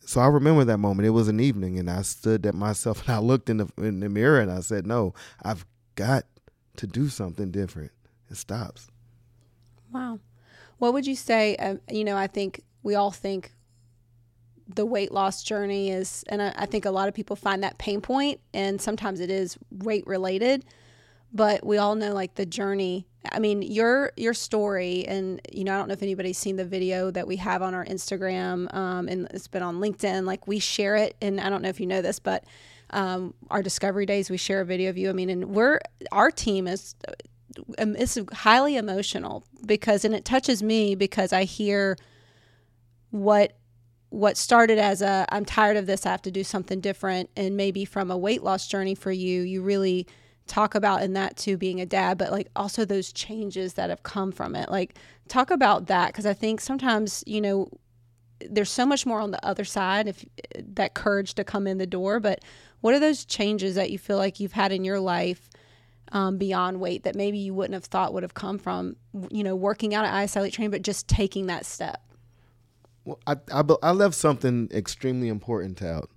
so 0.09 0.23
I 0.23 0.27
remember 0.27 0.65
that 0.65 0.79
moment. 0.79 1.07
It 1.07 1.11
was 1.11 1.29
an 1.29 1.39
evening, 1.39 1.79
and 1.79 1.91
I 1.91 2.01
stood 2.01 2.47
at 2.47 2.55
myself 2.55 3.03
and 3.07 3.15
I 3.15 3.19
looked 3.19 3.51
in 3.51 3.59
the 3.59 3.69
in 3.77 4.01
the 4.01 4.09
mirror 4.09 4.41
and 4.41 4.51
I 4.51 4.61
said, 4.61 4.87
"No, 4.87 5.13
I've 5.43 5.67
got 5.97 6.25
to 6.77 6.87
do 6.87 7.11
something 7.11 7.51
different." 7.51 7.93
It 8.31 8.39
stops. 8.39 8.89
Wow, 9.93 10.19
what 10.79 10.95
would 10.95 11.07
you 11.07 11.15
say? 11.15 11.57
Uh, 11.57 11.77
you 11.91 12.05
know, 12.05 12.17
I 12.17 12.27
think 12.27 12.63
we 12.83 12.95
all 12.95 13.11
think 13.11 13.53
the 14.67 14.87
weight 14.87 15.13
loss 15.13 15.43
journey 15.43 15.91
is, 15.91 16.25
and 16.31 16.41
I, 16.41 16.55
I 16.57 16.65
think 16.65 16.87
a 16.87 16.91
lot 16.91 17.09
of 17.09 17.15
people 17.15 17.37
find 17.37 17.63
that 17.63 17.77
pain 17.77 18.01
point, 18.01 18.41
and 18.55 18.81
sometimes 18.81 19.21
it 19.21 19.31
is 19.31 19.59
weight 19.71 20.07
related 20.07 20.65
but 21.33 21.65
we 21.65 21.77
all 21.77 21.95
know 21.95 22.15
like 22.15 22.35
the 22.35 22.47
journey 22.47 23.07
i 23.33 23.39
mean 23.39 23.63
your 23.63 24.13
your 24.17 24.35
story 24.35 25.05
and 25.07 25.41
you 25.53 25.65
know 25.65 25.75
i 25.75 25.79
don't 25.79 25.89
know 25.89 25.95
if 25.95 26.03
anybody's 26.03 26.39
seen 26.39 26.57
the 26.57 26.65
video 26.65 27.11
that 27.11 27.27
we 27.27 27.37
have 27.37 27.63
on 27.63 27.75
our 27.75 27.85
instagram 27.85 28.73
um, 28.75 29.09
and 29.09 29.27
it's 29.33 29.49
been 29.49 29.63
on 29.63 29.77
linkedin 29.77 30.25
like 30.25 30.47
we 30.47 30.59
share 30.59 30.97
it 30.97 31.17
and 31.21 31.41
i 31.41 31.49
don't 31.49 31.63
know 31.63 31.69
if 31.69 31.81
you 31.81 31.87
know 31.87 32.03
this 32.03 32.19
but 32.19 32.45
um, 32.91 33.35
our 33.51 33.63
discovery 33.63 34.07
days 34.07 34.31
we 34.31 34.39
share 34.39 34.63
a 34.63 34.65
video 34.65 34.89
of 34.89 34.97
you. 34.97 35.11
I 35.11 35.13
mean 35.13 35.29
and 35.29 35.51
we're 35.55 35.81
our 36.11 36.31
team 36.31 36.67
is 36.67 36.95
um, 37.79 37.97
it's 37.97 38.19
highly 38.33 38.77
emotional 38.77 39.45
because 39.67 40.05
and 40.05 40.15
it 40.15 40.25
touches 40.25 40.63
me 40.63 40.95
because 40.95 41.33
i 41.33 41.45
hear 41.45 41.97
what 43.11 43.57
what 44.11 44.37
started 44.37 44.79
as 44.79 45.03
a 45.03 45.27
i'm 45.31 45.45
tired 45.45 45.77
of 45.77 45.87
this 45.87 46.07
i 46.07 46.11
have 46.11 46.23
to 46.23 46.31
do 46.31 46.45
something 46.45 46.81
different 46.81 47.31
and 47.37 47.57
maybe 47.57 47.85
from 47.85 48.11
a 48.11 48.17
weight 48.17 48.43
loss 48.43 48.67
journey 48.67 48.95
for 48.95 49.13
you 49.13 49.43
you 49.43 49.63
really 49.63 50.07
talk 50.49 50.75
about 50.75 51.03
in 51.03 51.13
that 51.13 51.37
too 51.37 51.57
being 51.57 51.81
a 51.81 51.87
dad 51.87 52.19
but 52.19 52.33
like 52.33 52.49
also 52.57 52.85
those 52.85 53.13
changes 53.13 53.75
that 53.75 53.91
have 53.91 54.03
come 54.03 54.33
from 54.33 54.57
it. 54.57 54.71
Like 54.71 54.95
talk 55.29 55.51
about 55.51 55.87
that 55.87 56.09
because 56.09 56.27
i 56.27 56.33
think 56.33 56.61
sometimes 56.61 57.23
you 57.27 57.41
know 57.41 57.69
there's 58.51 58.71
so 58.71 58.87
much 58.87 59.05
more 59.05 59.21
on 59.21 59.31
the 59.31 59.47
other 59.47 59.65
side 59.65 60.09
if 60.09 60.25
that 60.59 60.95
courage 60.95 61.35
to 61.35 61.45
come 61.45 61.67
in 61.67 61.79
the 61.79 61.87
door 61.87 62.19
but 62.19 62.43
what 62.81 62.95
are 62.95 63.01
those 63.01 63.25
changes 63.25 63.75
that 63.75 63.91
you 63.91 63.99
feel 63.99 64.17
like 64.17 64.41
you've 64.41 64.53
had 64.53 64.73
in 64.73 64.85
your 64.85 65.01
life 65.01 65.49
um, 66.13 66.39
beyond 66.39 66.81
weight 66.81 67.03
that 67.03 67.15
maybe 67.15 67.37
you 67.37 67.53
wouldn't 67.53 67.75
have 67.75 67.85
thought 67.85 68.15
would 68.15 68.23
have 68.23 68.35
come 68.35 68.59
from 68.59 68.97
you 69.31 69.45
know 69.45 69.55
working 69.55 69.95
out 69.95 70.05
at 70.05 70.25
ISI 70.25 70.41
Elite 70.41 70.55
Training 70.55 70.71
but 70.71 70.83
just 70.83 71.07
taking 71.07 71.47
that 71.47 71.67
step? 71.67 72.03
Well 73.05 73.21
I, 73.27 73.37
I, 73.53 73.63
I 73.83 73.91
left 73.91 74.15
something 74.15 74.69
extremely 74.73 75.29
important 75.29 75.83
out. 75.83 76.11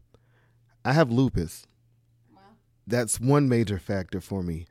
I 0.85 0.93
have 0.93 1.11
lupus 1.11 1.67
that's 2.87 3.19
one 3.19 3.47
major 3.47 3.79
factor 3.79 4.21
for 4.21 4.43
me. 4.43 4.65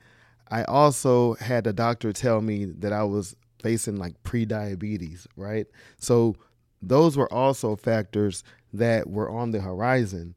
I 0.50 0.64
also 0.64 1.35
had 1.35 1.67
a 1.67 1.73
doctor 1.73 2.12
tell 2.12 2.40
me 2.40 2.64
that 2.64 2.93
I 2.93 3.05
was 3.05 3.37
facing 3.62 3.97
like 3.97 4.21
pre-diabetes, 4.23 5.26
right? 5.37 5.67
So 5.99 6.35
those 6.83 7.17
were 7.17 7.33
also 7.33 7.76
factors 7.76 8.43
that 8.73 9.09
were 9.09 9.31
on 9.31 9.50
the 9.50 9.61
horizon 9.61 10.35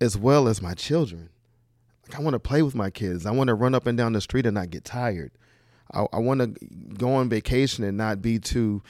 as 0.00 0.16
well 0.16 0.48
as 0.48 0.62
my 0.62 0.74
children. 0.74 1.30
Like 2.08 2.18
I 2.18 2.22
want 2.22 2.34
to 2.34 2.40
play 2.40 2.62
with 2.62 2.74
my 2.74 2.90
kids. 2.90 3.26
I 3.26 3.30
want 3.30 3.48
to 3.48 3.54
run 3.54 3.74
up 3.74 3.86
and 3.86 3.96
down 3.96 4.12
the 4.12 4.20
street 4.20 4.46
and 4.46 4.54
not 4.54 4.70
get 4.70 4.84
tired. 4.84 5.32
I, 5.92 6.06
I 6.12 6.18
want 6.18 6.40
to 6.40 6.66
go 6.98 7.14
on 7.14 7.28
vacation 7.28 7.84
and 7.84 7.96
not 7.96 8.22
be 8.22 8.38
too 8.38 8.82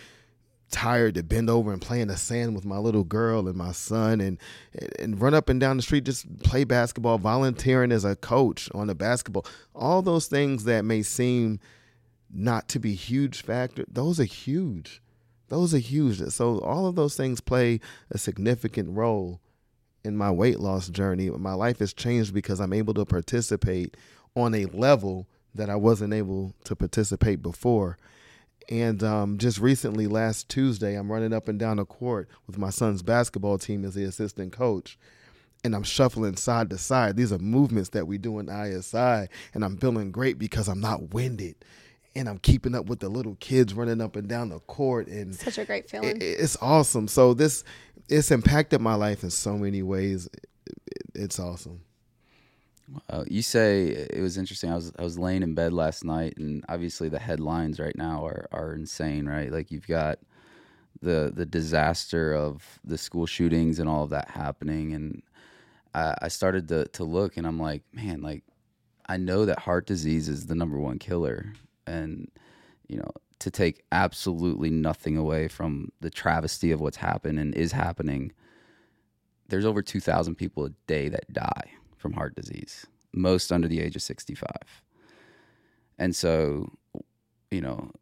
tired 0.71 1.15
to 1.15 1.23
bend 1.23 1.49
over 1.49 1.73
and 1.73 1.81
play 1.81 2.01
in 2.01 2.09
the 2.09 2.17
sand 2.17 2.55
with 2.55 2.65
my 2.65 2.79
little 2.79 3.05
girl 3.05 3.47
and 3.47 3.57
my 3.57 3.73
son 3.73 4.21
and 4.21 4.39
and 4.99 5.21
run 5.21 5.35
up 5.35 5.49
and 5.49 5.61
down 5.61 5.77
the 5.77 5.83
street 5.83 6.05
just 6.05 6.43
play 6.43 6.65
basketball 6.65 7.19
volunteering 7.19 7.93
as 7.93 8.05
a 8.05 8.17
coach 8.17 8.69
on 8.75 8.89
the 8.89 8.95
basketball. 8.95 9.47
All 9.75 10.03
those 10.03 10.27
things 10.27 10.65
that 10.65 10.85
may 10.85 11.03
seem 11.03 11.61
not 12.33 12.69
to 12.69 12.79
be 12.81 12.95
huge 12.95 13.43
factor 13.43 13.85
those 13.89 14.19
are 14.19 14.25
huge. 14.25 15.01
Those 15.49 15.75
are 15.75 15.79
huge. 15.79 16.21
So 16.31 16.59
all 16.61 16.87
of 16.87 16.97
those 16.97 17.17
things 17.17 17.41
play 17.41 17.81
a 18.11 18.19
significant 18.19 18.97
role 18.97 19.41
in 20.03 20.17
my 20.17 20.31
weight 20.31 20.59
loss 20.59 20.89
journey. 20.89 21.31
My 21.31 21.55
life 21.55 21.79
has 21.79 21.93
changed 21.93 22.35
because 22.35 22.61
I'm 22.61 22.73
able 22.73 22.95
to 22.95 23.05
participate 23.05 23.97
on 24.35 24.55
a 24.55 24.67
level 24.67 25.29
that 25.55 25.71
I 25.71 25.77
wasn't 25.77 26.13
able 26.13 26.55
to 26.65 26.75
participate 26.75 27.43
before 27.43 27.97
and 28.69 29.03
um, 29.03 29.39
just 29.39 29.59
recently, 29.59 30.07
last 30.07 30.49
Tuesday, 30.49 30.95
I'm 30.95 31.11
running 31.11 31.33
up 31.33 31.49
and 31.49 31.59
down 31.59 31.77
the 31.77 31.85
court 31.85 32.29
with 32.47 32.59
my 32.59 32.71
son's 32.71 33.03
basketball 33.03 33.59
team 33.59 33.85
as 33.85 33.95
the 33.95 34.05
assistant 34.05 34.53
coach. 34.53 34.99
And 35.63 35.75
I'm 35.75 35.83
shuffling 35.83 36.37
side 36.37 36.71
to 36.71 36.79
side. 36.79 37.17
These 37.17 37.33
are 37.33 37.39
movements 37.39 37.91
that 37.91 38.07
we 38.07 38.19
do 38.19 38.39
in 38.39 38.49
ISI. 38.49 39.29
And 39.55 39.65
I'm 39.65 39.79
feeling 39.79 40.11
great 40.11 40.39
because 40.39 40.69
I'm 40.69 40.81
not 40.81 41.15
winded. 41.15 41.57
And 42.15 42.29
I'm 42.29 42.39
keeping 42.39 42.75
up 42.75 42.87
with 42.87 43.01
the 43.01 43.09
little 43.09 43.37
kids 43.41 43.75
running 43.75 44.01
up 44.01 44.15
and 44.15 44.29
down 44.29 44.51
the 44.51 44.61
court. 44.61 45.09
And 45.09 45.35
such 45.35 45.59
a 45.59 45.65
great 45.65 45.89
feeling. 45.89 46.17
It, 46.17 46.23
it's 46.23 46.57
awesome. 46.61 47.09
So 47.09 47.33
this, 47.33 47.65
it's 48.09 48.31
impacted 48.31 48.81
my 48.81 48.95
life 48.95 49.23
in 49.23 49.31
so 49.31 49.57
many 49.57 49.83
ways. 49.83 50.29
It's 51.15 51.39
awesome. 51.39 51.81
Uh, 53.09 53.25
you 53.29 53.43
say 53.43 53.87
it 53.87 54.21
was 54.21 54.37
interesting. 54.37 54.71
I 54.71 54.75
was 54.75 54.93
I 54.99 55.03
was 55.03 55.19
laying 55.19 55.43
in 55.43 55.55
bed 55.55 55.73
last 55.73 56.05
night, 56.05 56.35
and 56.37 56.65
obviously 56.69 57.09
the 57.09 57.19
headlines 57.19 57.81
right 57.81 57.97
now 57.97 58.25
are 58.27 58.47
are 58.53 58.75
insane, 58.75 59.27
right? 59.27 59.51
Like 59.51 59.71
you've 59.71 59.87
got 59.87 60.19
the 61.01 61.33
the 61.35 61.47
disaster 61.47 62.35
of 62.35 62.79
the 62.85 62.99
school 62.99 63.27
shootings 63.27 63.79
and 63.79 63.89
all 63.89 64.05
of 64.05 64.11
that 64.11 64.31
happening, 64.31 64.93
and 64.93 65.23
I, 65.95 66.15
I 66.23 66.29
started 66.29 66.69
to 66.69 66.87
to 66.89 67.05
look, 67.05 67.37
and 67.37 67.47
I'm 67.47 67.59
like, 67.59 67.83
man, 67.93 68.21
like 68.21 68.45
I 69.09 69.17
know 69.17 69.47
that 69.47 69.61
heart 69.61 69.87
disease 69.87 70.29
is 70.29 70.47
the 70.47 70.55
number 70.55 70.79
one 70.79 70.99
killer, 70.99 71.55
and 71.87 72.31
you 72.89 72.99
know 72.99 73.11
to 73.41 73.51
take 73.51 73.83
absolutely 73.93 74.71
nothing 74.71 75.17
away 75.17 75.49
from 75.49 75.91
the 76.01 76.11
travesty 76.11 76.71
of 76.71 76.81
what's 76.81 76.97
happened 76.99 77.39
and 77.39 77.55
is 77.55 77.73
happening. 77.73 78.33
There's 79.49 79.67
over 79.67 79.83
2,000 79.83 80.37
people 80.37 80.65
a 80.65 80.71
day 80.87 81.09
that 81.09 81.31
die 81.31 81.73
from 82.05 82.13
heart 82.13 82.37
disease, 82.37 82.85
most 83.15 83.51
under 83.51 83.67
the 83.67 83.81
age 83.81 83.97
of 83.97 84.03
65. 84.03 84.53
And 85.99 86.15
so, 86.15 86.71
you 87.51 87.63
know, 87.63 87.93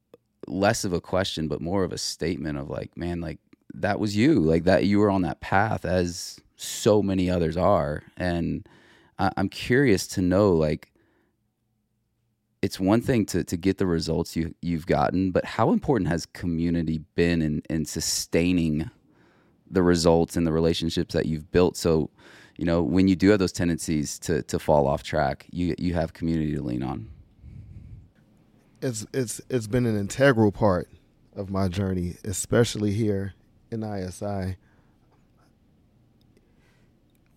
less 0.48 0.82
of 0.82 0.92
a 0.92 1.00
question, 1.00 1.46
but 1.46 1.60
more 1.60 1.84
of 1.84 1.92
a 1.92 1.98
statement 1.98 2.58
of 2.58 2.68
like, 2.68 2.96
man, 2.96 3.20
like 3.20 3.38
that 3.74 4.00
was 4.00 4.16
you, 4.16 4.40
like 4.40 4.64
that 4.64 4.86
you 4.86 4.98
were 4.98 5.08
on 5.08 5.22
that 5.22 5.40
path 5.40 5.84
as 5.84 6.40
so 6.56 7.00
many 7.00 7.30
others 7.30 7.56
are. 7.56 8.02
And 8.16 8.68
I- 9.20 9.30
I'm 9.36 9.48
curious 9.48 10.08
to 10.08 10.20
know, 10.20 10.50
like, 10.50 10.92
it's 12.60 12.80
one 12.80 13.02
thing 13.02 13.24
to, 13.26 13.44
to 13.44 13.56
get 13.56 13.78
the 13.78 13.86
results 13.86 14.34
you, 14.34 14.52
you've 14.62 14.86
gotten, 14.86 15.30
but 15.30 15.44
how 15.44 15.70
important 15.70 16.08
has 16.08 16.26
community 16.26 17.02
been 17.14 17.40
in, 17.40 17.62
in 17.70 17.84
sustaining 17.84 18.90
the 19.70 19.82
results 19.84 20.36
and 20.36 20.44
the 20.44 20.52
relationships 20.52 21.14
that 21.14 21.26
you've 21.26 21.52
built? 21.52 21.76
So, 21.76 22.10
you 22.62 22.66
know, 22.66 22.80
when 22.80 23.08
you 23.08 23.16
do 23.16 23.30
have 23.30 23.40
those 23.40 23.50
tendencies 23.50 24.20
to 24.20 24.40
to 24.44 24.56
fall 24.56 24.86
off 24.86 25.02
track, 25.02 25.46
you 25.50 25.74
you 25.78 25.94
have 25.94 26.12
community 26.12 26.54
to 26.54 26.62
lean 26.62 26.84
on. 26.84 27.08
It's 28.80 29.04
it's 29.12 29.40
it's 29.50 29.66
been 29.66 29.84
an 29.84 29.98
integral 29.98 30.52
part 30.52 30.88
of 31.34 31.50
my 31.50 31.66
journey, 31.66 32.18
especially 32.22 32.92
here 32.92 33.34
in 33.72 33.82
ISI. 33.82 34.58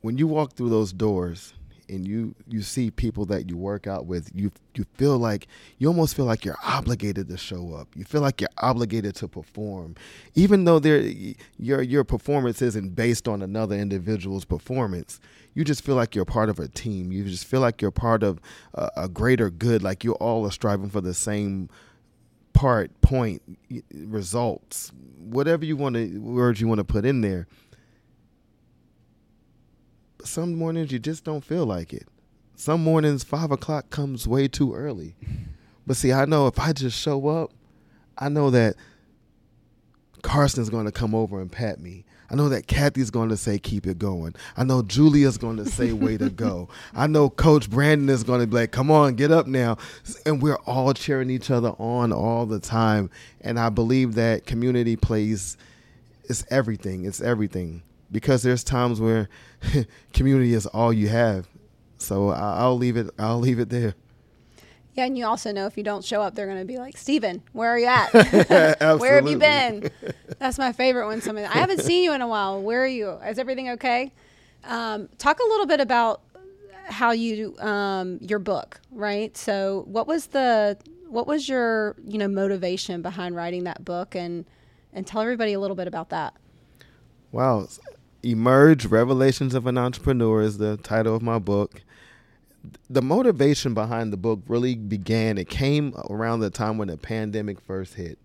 When 0.02 0.20
you 0.20 0.28
walk 0.28 0.54
through 0.54 0.70
those 0.70 0.94
doors 0.94 1.56
and 1.90 2.08
you 2.08 2.36
you 2.48 2.62
see 2.62 2.92
people 2.92 3.26
that 3.28 3.50
you 3.50 3.58
work 3.58 3.88
out 3.88 4.06
with, 4.06 4.30
you 4.34 4.52
you 4.76 4.86
feel 4.96 5.18
like 5.18 5.48
you 5.78 5.88
almost 5.88 6.16
feel 6.16 6.26
like 6.26 6.46
you're 6.46 6.58
obligated 6.64 7.28
to 7.30 7.38
show 7.38 7.74
up. 7.74 7.88
You 7.96 8.04
feel 8.04 8.22
like 8.22 8.42
you're 8.42 8.50
obligated 8.58 9.16
to 9.18 9.28
perform, 9.28 9.96
even 10.34 10.66
though 10.66 10.80
there 10.80 11.02
your 11.58 11.82
your 11.82 12.04
performance 12.04 12.62
isn't 12.62 12.96
based 12.96 13.28
on 13.28 13.42
another 13.42 13.76
individual's 13.76 14.46
performance. 14.46 15.20
You 15.54 15.64
just 15.64 15.84
feel 15.84 15.96
like 15.96 16.16
you're 16.16 16.26
part 16.26 16.50
of 16.50 16.60
a 16.60 16.68
team. 16.68 17.12
You 17.12 17.24
just 17.24 17.46
feel 17.46 17.62
like 17.62 17.82
you're 17.82 17.92
part 17.92 18.24
of 18.24 18.42
a, 18.74 18.90
a 18.98 19.10
greater 19.10 19.50
good. 19.50 19.82
Like 19.84 20.04
you 20.04 20.14
all 20.14 20.46
are 20.46 20.52
striving 20.52 20.90
for 20.90 21.00
the 21.02 21.14
same 21.14 21.70
part, 22.54 22.90
point, 23.02 23.42
results, 23.94 24.92
whatever 25.20 25.66
you 25.66 25.78
want 25.78 25.96
to 25.96 26.20
words 26.20 26.60
you 26.60 26.68
want 26.68 26.80
to 26.80 26.84
put 26.86 27.06
in 27.06 27.22
there 27.22 27.48
some 30.28 30.56
mornings 30.56 30.92
you 30.92 31.00
just 31.00 31.24
don't 31.24 31.44
feel 31.44 31.66
like 31.66 31.94
it. 31.94 32.08
Some 32.56 32.84
mornings 32.84 33.24
five 33.24 33.52
o'clock 33.52 33.90
comes 33.90 34.28
way 34.28 34.48
too 34.48 34.74
early. 34.74 35.16
But 35.86 35.98
see, 35.98 36.12
I 36.14 36.26
know 36.26 36.48
if 36.48 36.60
I 36.60 36.74
just 36.74 37.00
show 37.00 37.28
up, 37.28 37.52
I 38.18 38.30
know 38.30 38.50
that 38.50 38.76
Carson's 40.22 40.70
going 40.70 40.86
to 40.86 40.92
come 40.92 41.14
over 41.14 41.40
and 41.40 41.52
pat 41.52 41.80
me. 41.80 42.06
I 42.30 42.36
know 42.36 42.50
that 42.50 42.66
Kathy's 42.66 43.12
going 43.12 43.30
to 43.30 43.38
say, 43.38 43.60
keep 43.60 43.86
it 43.86 44.00
going. 44.00 44.34
I 44.58 44.64
know 44.64 44.82
Julia's 44.82 45.38
going 45.38 45.58
to 45.58 45.66
say, 45.66 45.94
way 45.94 46.18
to 46.18 46.30
go. 46.30 46.70
I 46.96 47.06
know 47.06 47.30
Coach 47.30 47.70
Brandon 47.70 48.10
is 48.10 48.24
going 48.24 48.42
to 48.42 48.48
be 48.48 48.56
like, 48.56 48.72
come 48.72 48.90
on, 48.90 49.14
get 49.16 49.32
up 49.32 49.46
now. 49.46 49.78
And 50.26 50.42
we're 50.42 50.58
all 50.66 50.94
cheering 50.94 51.30
each 51.30 51.52
other 51.52 51.70
on 51.78 52.12
all 52.12 52.48
the 52.48 52.60
time. 52.60 53.12
And 53.42 53.60
I 53.60 53.70
believe 53.70 54.16
that 54.16 54.48
community 54.48 54.96
plays, 54.96 55.58
it's 56.24 56.44
everything. 56.50 57.06
It's 57.06 57.22
everything. 57.22 57.84
Because 58.16 58.44
there's 58.44 58.64
times 58.64 59.02
where 59.02 59.28
community 60.14 60.54
is 60.54 60.66
all 60.68 60.94
you 60.94 61.10
have. 61.10 61.50
So 61.98 62.30
I'll 62.30 62.78
leave 62.78 62.96
it. 62.96 63.10
I'll 63.20 63.40
leave 63.40 63.60
it 63.60 63.68
there. 63.68 63.94
Yeah, 64.94 65.04
and 65.04 65.18
you 65.18 65.26
also 65.26 65.52
know 65.52 65.66
if 65.66 65.76
you 65.76 65.84
don't 65.84 66.02
show 66.06 66.22
up, 66.22 66.34
they're 66.34 66.46
going 66.46 66.60
to 66.60 66.66
be 66.66 66.78
like, 66.78 66.96
Steven, 66.96 67.44
where 67.52 67.70
are 67.72 67.78
you 67.78 67.88
at? 67.88 68.14
where 69.00 69.16
have 69.16 69.28
you 69.28 69.38
been? 69.38 69.92
That's 70.40 70.58
my 70.58 70.72
favorite 70.72 71.08
one. 71.08 71.20
somebody, 71.20 71.46
I 71.46 71.58
haven't 71.58 71.82
seen 71.82 72.06
you 72.06 72.14
in 72.14 72.22
a 72.22 72.28
while. 72.28 72.62
Where 72.62 72.82
are 72.82 72.88
you? 72.88 73.10
Is 73.10 73.38
everything 73.38 73.72
okay? 73.72 74.14
Um, 74.64 75.10
talk 75.18 75.40
a 75.42 75.44
little 75.44 75.66
bit 75.66 75.82
about 75.82 76.22
how 76.86 77.12
you, 77.12 77.58
um, 77.58 78.18
your 78.22 78.40
book, 78.40 78.80
right? 78.92 79.36
So 79.36 79.84
what 79.88 80.08
was 80.08 80.28
the, 80.28 80.78
what 81.10 81.28
was 81.28 81.50
your, 81.50 81.98
you 82.08 82.18
know, 82.18 82.30
motivation 82.30 83.02
behind 83.02 83.36
writing 83.36 83.66
that 83.66 83.84
book 83.84 84.16
and, 84.16 84.46
and 84.94 85.06
tell 85.06 85.22
everybody 85.22 85.52
a 85.52 85.60
little 85.60 85.76
bit 85.76 85.90
about 85.90 86.12
that. 86.12 86.34
Wow. 87.34 87.68
Emerge 88.26 88.88
Revelations 88.88 89.54
of 89.54 89.68
an 89.68 89.78
Entrepreneur 89.78 90.42
is 90.42 90.58
the 90.58 90.78
title 90.78 91.16
of 91.16 91.22
my 91.22 91.38
book. 91.38 91.84
The 92.90 93.04
motivation 93.04 93.76
behind 93.76 94.12
the 94.12 94.18
book 94.18 94.40
really 94.48 94.74
began 94.74 95.38
it 95.38 95.48
came 95.48 95.94
around 96.10 96.40
the 96.40 96.50
time 96.50 96.80
when 96.80 96.88
the 96.88 96.98
pandemic 96.98 97.62
first 97.62 97.94
hit. 97.94 98.18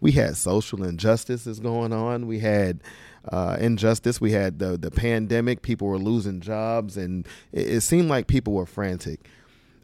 We 0.00 0.10
had 0.10 0.36
social 0.36 0.82
injustices 0.82 1.60
going 1.60 1.92
on 1.92 2.26
we 2.26 2.40
had 2.40 2.80
uh, 3.28 3.56
injustice 3.60 4.20
we 4.20 4.32
had 4.32 4.58
the, 4.58 4.76
the 4.76 4.90
pandemic 4.90 5.62
people 5.62 5.86
were 5.86 5.98
losing 5.98 6.40
jobs 6.40 6.96
and 6.96 7.26
it, 7.52 7.68
it 7.68 7.80
seemed 7.82 8.08
like 8.08 8.26
people 8.26 8.54
were 8.54 8.66
frantic. 8.66 9.20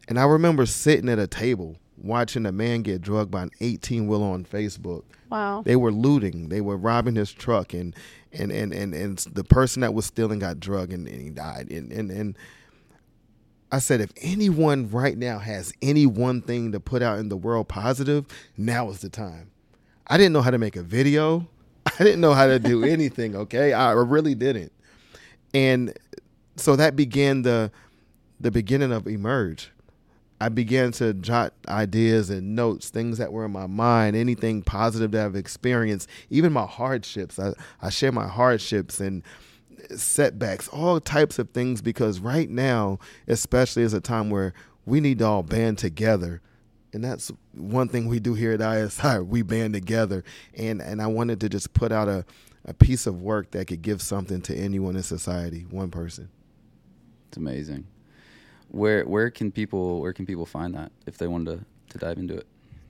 And 0.08 0.18
i 0.18 0.24
remember 0.24 0.66
sitting 0.66 1.08
at 1.08 1.20
a 1.20 1.28
table 1.28 1.76
watching 2.02 2.46
a 2.46 2.52
man 2.52 2.82
get 2.82 3.00
drugged 3.00 3.30
by 3.30 3.42
an 3.42 3.50
18 3.60 4.06
wheeler 4.06 4.26
on 4.26 4.44
facebook 4.44 5.04
wow 5.30 5.62
they 5.64 5.76
were 5.76 5.92
looting 5.92 6.48
they 6.48 6.60
were 6.60 6.76
robbing 6.76 7.16
his 7.16 7.32
truck 7.32 7.72
and 7.72 7.94
and 8.32 8.50
and 8.50 8.72
and, 8.72 8.94
and 8.94 9.18
the 9.32 9.44
person 9.44 9.80
that 9.80 9.94
was 9.94 10.06
stealing 10.06 10.38
got 10.38 10.60
drugged 10.60 10.92
and, 10.92 11.06
and 11.06 11.20
he 11.20 11.30
died 11.30 11.70
and 11.70 11.92
and 11.92 12.10
and 12.10 12.36
I 13.72 13.78
said, 13.78 14.00
if 14.00 14.10
anyone 14.20 14.90
right 14.90 15.16
now 15.16 15.38
has 15.38 15.72
any 15.80 16.04
one 16.04 16.42
thing 16.42 16.72
to 16.72 16.80
put 16.80 17.02
out 17.02 17.18
in 17.18 17.28
the 17.28 17.36
world 17.36 17.68
positive, 17.68 18.26
now 18.56 18.90
is 18.90 19.00
the 19.00 19.08
time. 19.08 19.50
I 20.08 20.16
didn't 20.16 20.32
know 20.32 20.42
how 20.42 20.50
to 20.50 20.58
make 20.58 20.74
a 20.74 20.82
video. 20.82 21.48
I 21.86 22.02
didn't 22.02 22.20
know 22.20 22.34
how 22.34 22.46
to 22.46 22.58
do 22.58 22.82
anything, 22.84 23.36
okay? 23.36 23.72
I 23.72 23.92
really 23.92 24.34
didn't. 24.34 24.72
And 25.54 25.96
so 26.56 26.76
that 26.76 26.96
began 26.96 27.42
the 27.42 27.70
the 28.40 28.50
beginning 28.50 28.90
of 28.90 29.06
Emerge. 29.06 29.70
I 30.40 30.48
began 30.48 30.92
to 30.92 31.12
jot 31.12 31.52
ideas 31.68 32.30
and 32.30 32.56
notes, 32.56 32.88
things 32.88 33.18
that 33.18 33.32
were 33.32 33.44
in 33.44 33.50
my 33.50 33.66
mind, 33.66 34.16
anything 34.16 34.62
positive 34.62 35.10
that 35.10 35.26
I've 35.26 35.36
experienced, 35.36 36.08
even 36.30 36.52
my 36.52 36.64
hardships. 36.64 37.38
I, 37.38 37.52
I 37.82 37.90
share 37.90 38.10
my 38.10 38.26
hardships 38.26 39.00
and 39.00 39.22
setbacks, 39.94 40.66
all 40.68 40.98
types 40.98 41.38
of 41.38 41.50
things, 41.50 41.82
because 41.82 42.20
right 42.20 42.48
now, 42.48 42.98
especially 43.28 43.82
is 43.82 43.92
a 43.92 44.00
time 44.00 44.30
where 44.30 44.54
we 44.86 45.00
need 45.00 45.18
to 45.18 45.26
all 45.26 45.42
band 45.42 45.76
together. 45.76 46.40
And 46.92 47.04
that's 47.04 47.30
one 47.52 47.88
thing 47.88 48.06
we 48.06 48.18
do 48.18 48.34
here 48.34 48.52
at 48.52 48.60
ISI. 48.60 49.20
We 49.20 49.42
band 49.42 49.74
together. 49.74 50.24
And, 50.56 50.80
and 50.80 51.02
I 51.02 51.06
wanted 51.06 51.40
to 51.40 51.48
just 51.48 51.74
put 51.74 51.92
out 51.92 52.08
a, 52.08 52.24
a 52.64 52.72
piece 52.72 53.06
of 53.06 53.20
work 53.20 53.50
that 53.52 53.66
could 53.66 53.82
give 53.82 54.00
something 54.00 54.40
to 54.42 54.56
anyone 54.56 54.96
in 54.96 55.02
society, 55.02 55.66
one 55.70 55.90
person. 55.90 56.30
It's 57.28 57.36
amazing. 57.36 57.86
Where 58.70 59.04
where 59.04 59.30
can 59.30 59.50
people 59.50 60.00
where 60.00 60.12
can 60.12 60.26
people 60.26 60.46
find 60.46 60.74
that 60.74 60.92
if 61.06 61.18
they 61.18 61.26
wanted 61.26 61.58
to, 61.58 61.64
to 61.92 61.98
dive 61.98 62.18
into 62.18 62.36
it? 62.36 62.46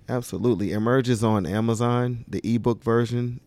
Absolutely. 0.09 0.73
Emerges 0.73 1.23
on 1.23 1.47
Amazon, 1.47 2.25
the 2.27 2.41
ebook 2.43 2.83
version. 2.83 3.41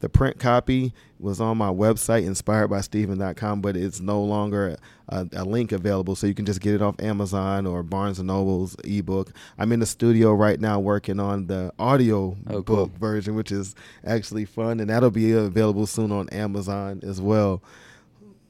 The 0.00 0.08
print 0.08 0.38
copy 0.38 0.94
was 1.18 1.40
on 1.40 1.58
my 1.58 1.70
website, 1.70 2.24
inspiredbysteven.com, 2.24 3.60
but 3.60 3.76
it's 3.76 3.98
no 3.98 4.22
longer 4.22 4.76
a, 5.08 5.26
a, 5.32 5.44
link 5.44 5.72
available. 5.72 6.14
So 6.14 6.28
you 6.28 6.34
can 6.34 6.46
just 6.46 6.60
get 6.60 6.74
it 6.74 6.80
off 6.80 6.94
Amazon 7.00 7.66
or 7.66 7.82
Barnes 7.82 8.20
and 8.20 8.28
Noble's 8.28 8.76
ebook. 8.84 9.32
I'm 9.58 9.72
in 9.72 9.80
the 9.80 9.86
studio 9.86 10.32
right 10.34 10.60
now 10.60 10.78
working 10.78 11.18
on 11.18 11.48
the 11.48 11.72
audio 11.80 12.36
oh, 12.46 12.62
book 12.62 12.66
cool. 12.66 12.92
version, 13.00 13.34
which 13.34 13.50
is 13.50 13.74
actually 14.04 14.44
fun, 14.44 14.78
and 14.78 14.88
that'll 14.88 15.10
be 15.10 15.32
available 15.32 15.86
soon 15.86 16.12
on 16.12 16.28
Amazon 16.28 17.00
as 17.02 17.20
well. 17.20 17.60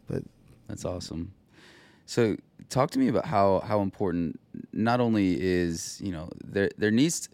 But 0.07 0.23
that's 0.69 0.85
awesome. 0.85 1.33
So 2.05 2.37
talk 2.69 2.91
to 2.93 2.99
me 2.99 3.09
about 3.09 3.27
how 3.27 3.61
how 3.61 3.81
important 3.81 4.41
not 4.73 5.01
only 5.01 5.41
is 5.41 6.01
you 6.03 6.13
know 6.13 6.29
there 6.45 6.71
there 6.79 6.91
needs 6.91 7.21
to, 7.21 7.29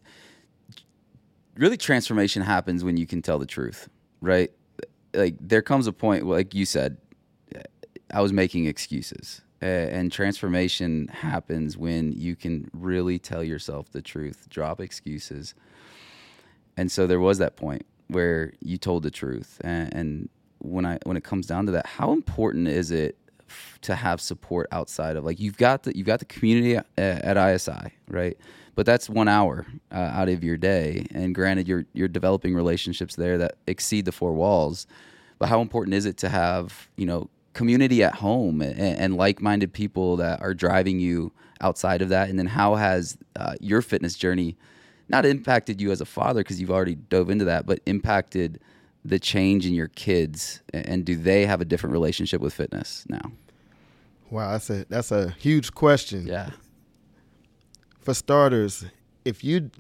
really 1.57 1.77
transformation 1.77 2.43
happens 2.43 2.85
when 2.85 2.97
you 2.97 3.07
can 3.07 3.23
tell 3.23 3.39
the 3.39 3.47
truth 3.47 3.89
right? 4.25 4.51
Like 5.13 5.37
there 5.41 5.63
comes 5.63 5.87
a 5.87 5.93
point, 5.93 6.27
like 6.27 6.55
you 6.55 6.65
said, 6.65 6.97
I 8.13 8.21
was 8.21 8.33
making 8.33 8.67
excuses. 8.67 9.43
And 9.61 10.13
transformation 10.13 11.09
happens 11.09 11.79
when 11.79 12.13
you 12.13 12.37
can 12.37 12.69
really 12.75 13.19
tell 13.19 13.43
yourself 13.43 13.91
the 13.93 14.03
truth, 14.03 14.47
drop 14.51 14.81
excuses. 14.81 15.55
And 16.77 16.91
so 16.91 17.07
there 17.07 17.21
was 17.21 17.39
that 17.39 17.57
point 17.57 17.87
where 18.09 18.53
you 18.61 18.77
told 18.77 19.05
the 19.05 19.11
truth. 19.11 19.61
And, 19.63 19.95
and 19.95 20.29
when 20.59 20.85
I 20.85 20.99
when 21.05 21.17
it 21.17 21.25
comes 21.25 21.47
down 21.47 21.67
to 21.67 21.73
that, 21.73 21.87
how 21.87 22.13
important 22.13 22.69
is 22.69 22.91
it 22.91 23.17
to 23.83 23.95
have 23.95 24.21
support 24.21 24.67
outside 24.73 25.17
of 25.17 25.25
like 25.25 25.41
you've 25.41 25.57
got 25.57 25.83
the 25.85 25.97
you've 25.97 26.07
got 26.07 26.19
the 26.19 26.25
community 26.25 26.77
at, 26.77 26.87
at 26.97 27.55
ISI, 27.55 27.93
right? 28.09 28.37
but 28.75 28.87
that's 28.87 29.09
one 29.09 29.29
hour 29.29 29.67
uh, 29.93 29.97
out 29.97 30.29
of 30.29 30.43
your 30.43 30.57
day. 30.57 31.07
And 31.13 31.35
granted, 31.35 31.69
you're 31.69 31.87
you're 31.93 32.09
developing 32.09 32.55
relationships 32.55 33.17
there 33.17 33.39
that 33.39 33.57
exceed 33.67 34.05
the 34.05 34.13
four 34.13 34.33
walls. 34.33 34.87
But 35.39 35.49
how 35.49 35.61
important 35.61 35.95
is 35.95 36.07
it 36.07 36.17
to 36.19 36.29
have 36.29 36.89
you 36.97 37.07
know 37.07 37.29
community 37.53 38.03
at 38.03 38.17
home 38.17 38.61
and, 38.61 38.79
and 38.79 39.17
like-minded 39.17 39.73
people 39.73 40.17
that 40.17 40.41
are 40.43 40.55
driving 40.55 40.99
you 40.99 41.33
outside 41.61 42.03
of 42.03 42.09
that? 42.09 42.29
And 42.29 42.39
then 42.39 42.47
how 42.47 42.75
has 42.75 43.17
uh, 43.37 43.55
your 43.61 43.83
fitness 43.83 44.17
journey 44.17 44.57
not 45.09 45.27
impacted 45.27 45.81
you 45.81 45.93
as 45.93 46.01
a 46.01 46.07
father 46.07 46.41
because 46.41 46.61
you've 46.61 46.71
already 46.71 46.95
dove 46.95 47.31
into 47.31 47.45
that, 47.45 47.67
but 47.67 47.81
impacted 47.87 48.59
the 49.05 49.19
change 49.19 49.67
in 49.67 49.75
your 49.75 49.89
kids? 49.89 50.63
And 50.73 51.05
do 51.05 51.17
they 51.17 51.47
have 51.47 51.61
a 51.61 51.65
different 51.65 51.93
relationship 51.93 52.41
with 52.41 52.55
fitness 52.55 53.05
now? 53.09 53.33
Wow, 54.31 54.53
that's 54.53 54.71
a 54.71 54.85
that's 54.89 55.13
a 55.13 55.31
huge 55.31 55.75
question. 55.75 56.27
Yeah 56.27 56.51
for 58.05 58.15
starters, 58.15 58.85
if 59.25 59.43
you 59.43 59.71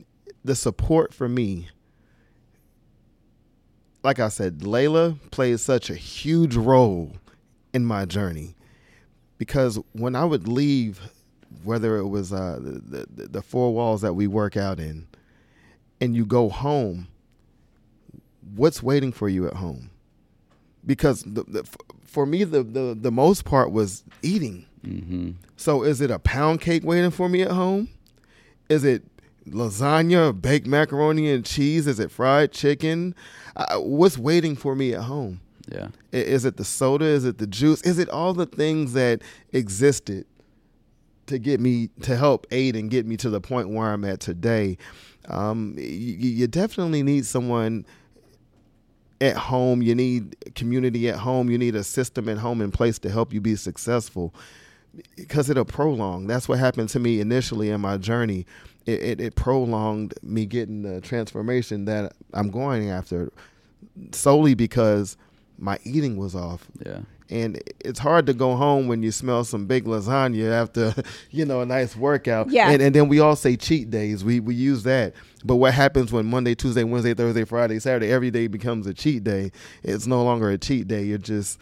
the 0.43 0.55
support 0.55 1.13
for 1.15 1.29
me, 1.29 1.69
like 4.03 4.19
I 4.19 4.29
said, 4.29 4.65
Laila 4.65 5.17
plays 5.31 5.63
such 5.63 5.91
a 5.91 5.95
huge 5.95 6.57
role 6.57 7.13
in 7.73 7.85
my 7.85 8.05
journey 8.05 8.55
because 9.39 9.79
when 9.93 10.17
I 10.17 10.25
would 10.25 10.49
leave, 10.49 11.01
whether 11.63 11.97
it 11.97 12.09
was 12.09 12.33
uh, 12.33 12.59
the, 12.61 13.07
the, 13.11 13.29
the 13.29 13.43
four 13.43 13.73
walls 13.73 14.01
that 14.01 14.15
we 14.15 14.27
work 14.27 14.57
out 14.57 14.81
in, 14.81 15.07
and 16.01 16.15
you 16.17 16.27
go 16.27 16.49
home, 16.49 17.09
what's 18.55 18.83
waiting 18.83 19.13
for 19.13 19.29
you 19.29 19.47
at 19.47 19.55
home? 19.55 19.91
Because 20.87 21.23
the, 21.23 21.45
the, 21.45 21.69
for 22.05 22.27
me, 22.27 22.45
the, 22.45 22.63
the 22.63 22.97
the 22.99 23.11
most 23.11 23.45
part 23.45 23.73
was 23.73 24.05
eating. 24.23 24.67
Mm-hmm. 24.85 25.31
So 25.57 25.83
is 25.83 26.01
it 26.01 26.11
a 26.11 26.19
pound 26.19 26.61
cake 26.61 26.85
waiting 26.85 27.11
for 27.11 27.29
me 27.29 27.43
at 27.43 27.51
home? 27.51 27.89
Is 28.69 28.85
it 28.85 29.03
lasagna, 29.49 30.41
baked 30.41 30.67
macaroni 30.67 31.31
and 31.31 31.45
cheese? 31.45 31.87
Is 31.87 31.99
it 31.99 32.11
fried 32.11 32.53
chicken? 32.53 33.15
Uh, 33.57 33.79
what's 33.79 34.19
waiting 34.19 34.57
for 34.57 34.75
me 34.75 34.95
at 34.95 35.03
home? 35.03 35.41
Yeah. 35.71 35.89
Is 36.13 36.45
it 36.45 36.57
the 36.57 36.65
soda? 36.65 37.07
Is 37.07 37.25
it 37.25 37.39
the 37.39 37.47
juice? 37.47 37.81
Is 37.83 37.99
it 37.99 38.09
all 38.11 38.35
the 38.35 38.47
things 38.47 38.93
that 38.93 39.23
existed 39.53 40.27
to 41.27 41.39
get 41.39 41.61
me 41.61 41.89
to 42.03 42.17
help 42.17 42.47
aid 42.51 42.77
and 42.77 42.91
get 42.91 43.07
me 43.07 43.17
to 43.17 43.31
the 43.31 43.41
point 43.41 43.71
where 43.71 43.91
I'm 43.93 44.05
at 44.05 44.21
today? 44.21 44.77
Um, 45.29 45.75
you, 45.79 45.85
you 45.85 46.47
definitely 46.47 47.03
need 47.03 47.25
someone 47.25 47.87
at 49.21 49.37
home. 49.37 49.83
You 49.83 49.95
need 49.95 50.37
community 50.55 51.09
at 51.09 51.17
home. 51.17 51.51
You 51.51 51.59
need 51.59 51.75
a 51.75 51.85
system 51.85 52.29
at 52.29 52.39
home 52.39 52.61
in 52.61 52.71
place 52.71 52.99
to 53.01 53.11
help 53.11 53.33
you 53.33 53.41
be 53.41 53.57
successful 53.57 54.35
because 55.17 55.51
it'll 55.51 55.65
prolong. 55.65 56.27
That's 56.27 56.49
what 56.49 56.59
happened 56.59 56.89
to 56.91 57.01
me 57.01 57.21
initially 57.21 57.71
in 57.71 57.81
my 57.81 57.97
journey. 57.97 58.47
It, 58.87 59.03
it, 59.03 59.21
it, 59.21 59.35
prolonged 59.35 60.15
me 60.23 60.45
getting 60.45 60.83
the 60.83 61.01
transformation 61.01 61.87
that 61.87 62.13
I'm 62.35 62.51
going 62.51 62.91
after 62.91 63.33
solely 64.13 64.55
because 64.55 65.17
my 65.59 65.79
eating 65.85 66.17
was 66.17 66.35
off. 66.35 66.67
Yeah. 66.85 67.01
And 67.31 67.63
it's 67.81 67.99
hard 67.99 68.27
to 68.27 68.35
go 68.35 68.55
home 68.55 68.87
when 68.87 69.03
you 69.03 69.11
smell 69.11 69.45
some 69.45 69.67
big 69.67 69.87
lasagna 69.87 70.51
after, 70.51 70.95
you 71.31 71.45
know, 71.45 71.63
a 71.63 71.67
nice 71.67 71.97
workout. 71.97 72.51
Yeah. 72.51 72.71
And, 72.71 72.83
and 72.83 72.95
then 72.95 73.09
we 73.09 73.19
all 73.21 73.35
say 73.35 73.57
cheat 73.57 73.91
days. 73.91 74.23
We 74.25 74.41
we 74.41 74.55
use 74.55 74.83
that. 74.83 75.15
But 75.45 75.57
what 75.57 75.75
happens 75.75 76.13
when 76.13 76.27
Monday, 76.27 76.55
Tuesday, 76.55 76.85
Wednesday, 76.85 77.15
Thursday, 77.15 77.45
Friday, 77.45 77.79
Saturday, 77.79 78.11
every 78.13 78.31
day 78.31 78.47
becomes 78.47 78.87
a 78.87 78.95
cheat 78.95 79.25
day? 79.25 79.53
It's 79.83 80.07
no 80.07 80.23
longer 80.23 80.51
a 80.51 80.59
cheat 80.59 80.87
day. 80.87 81.05
You're 81.05 81.19
just 81.19 81.59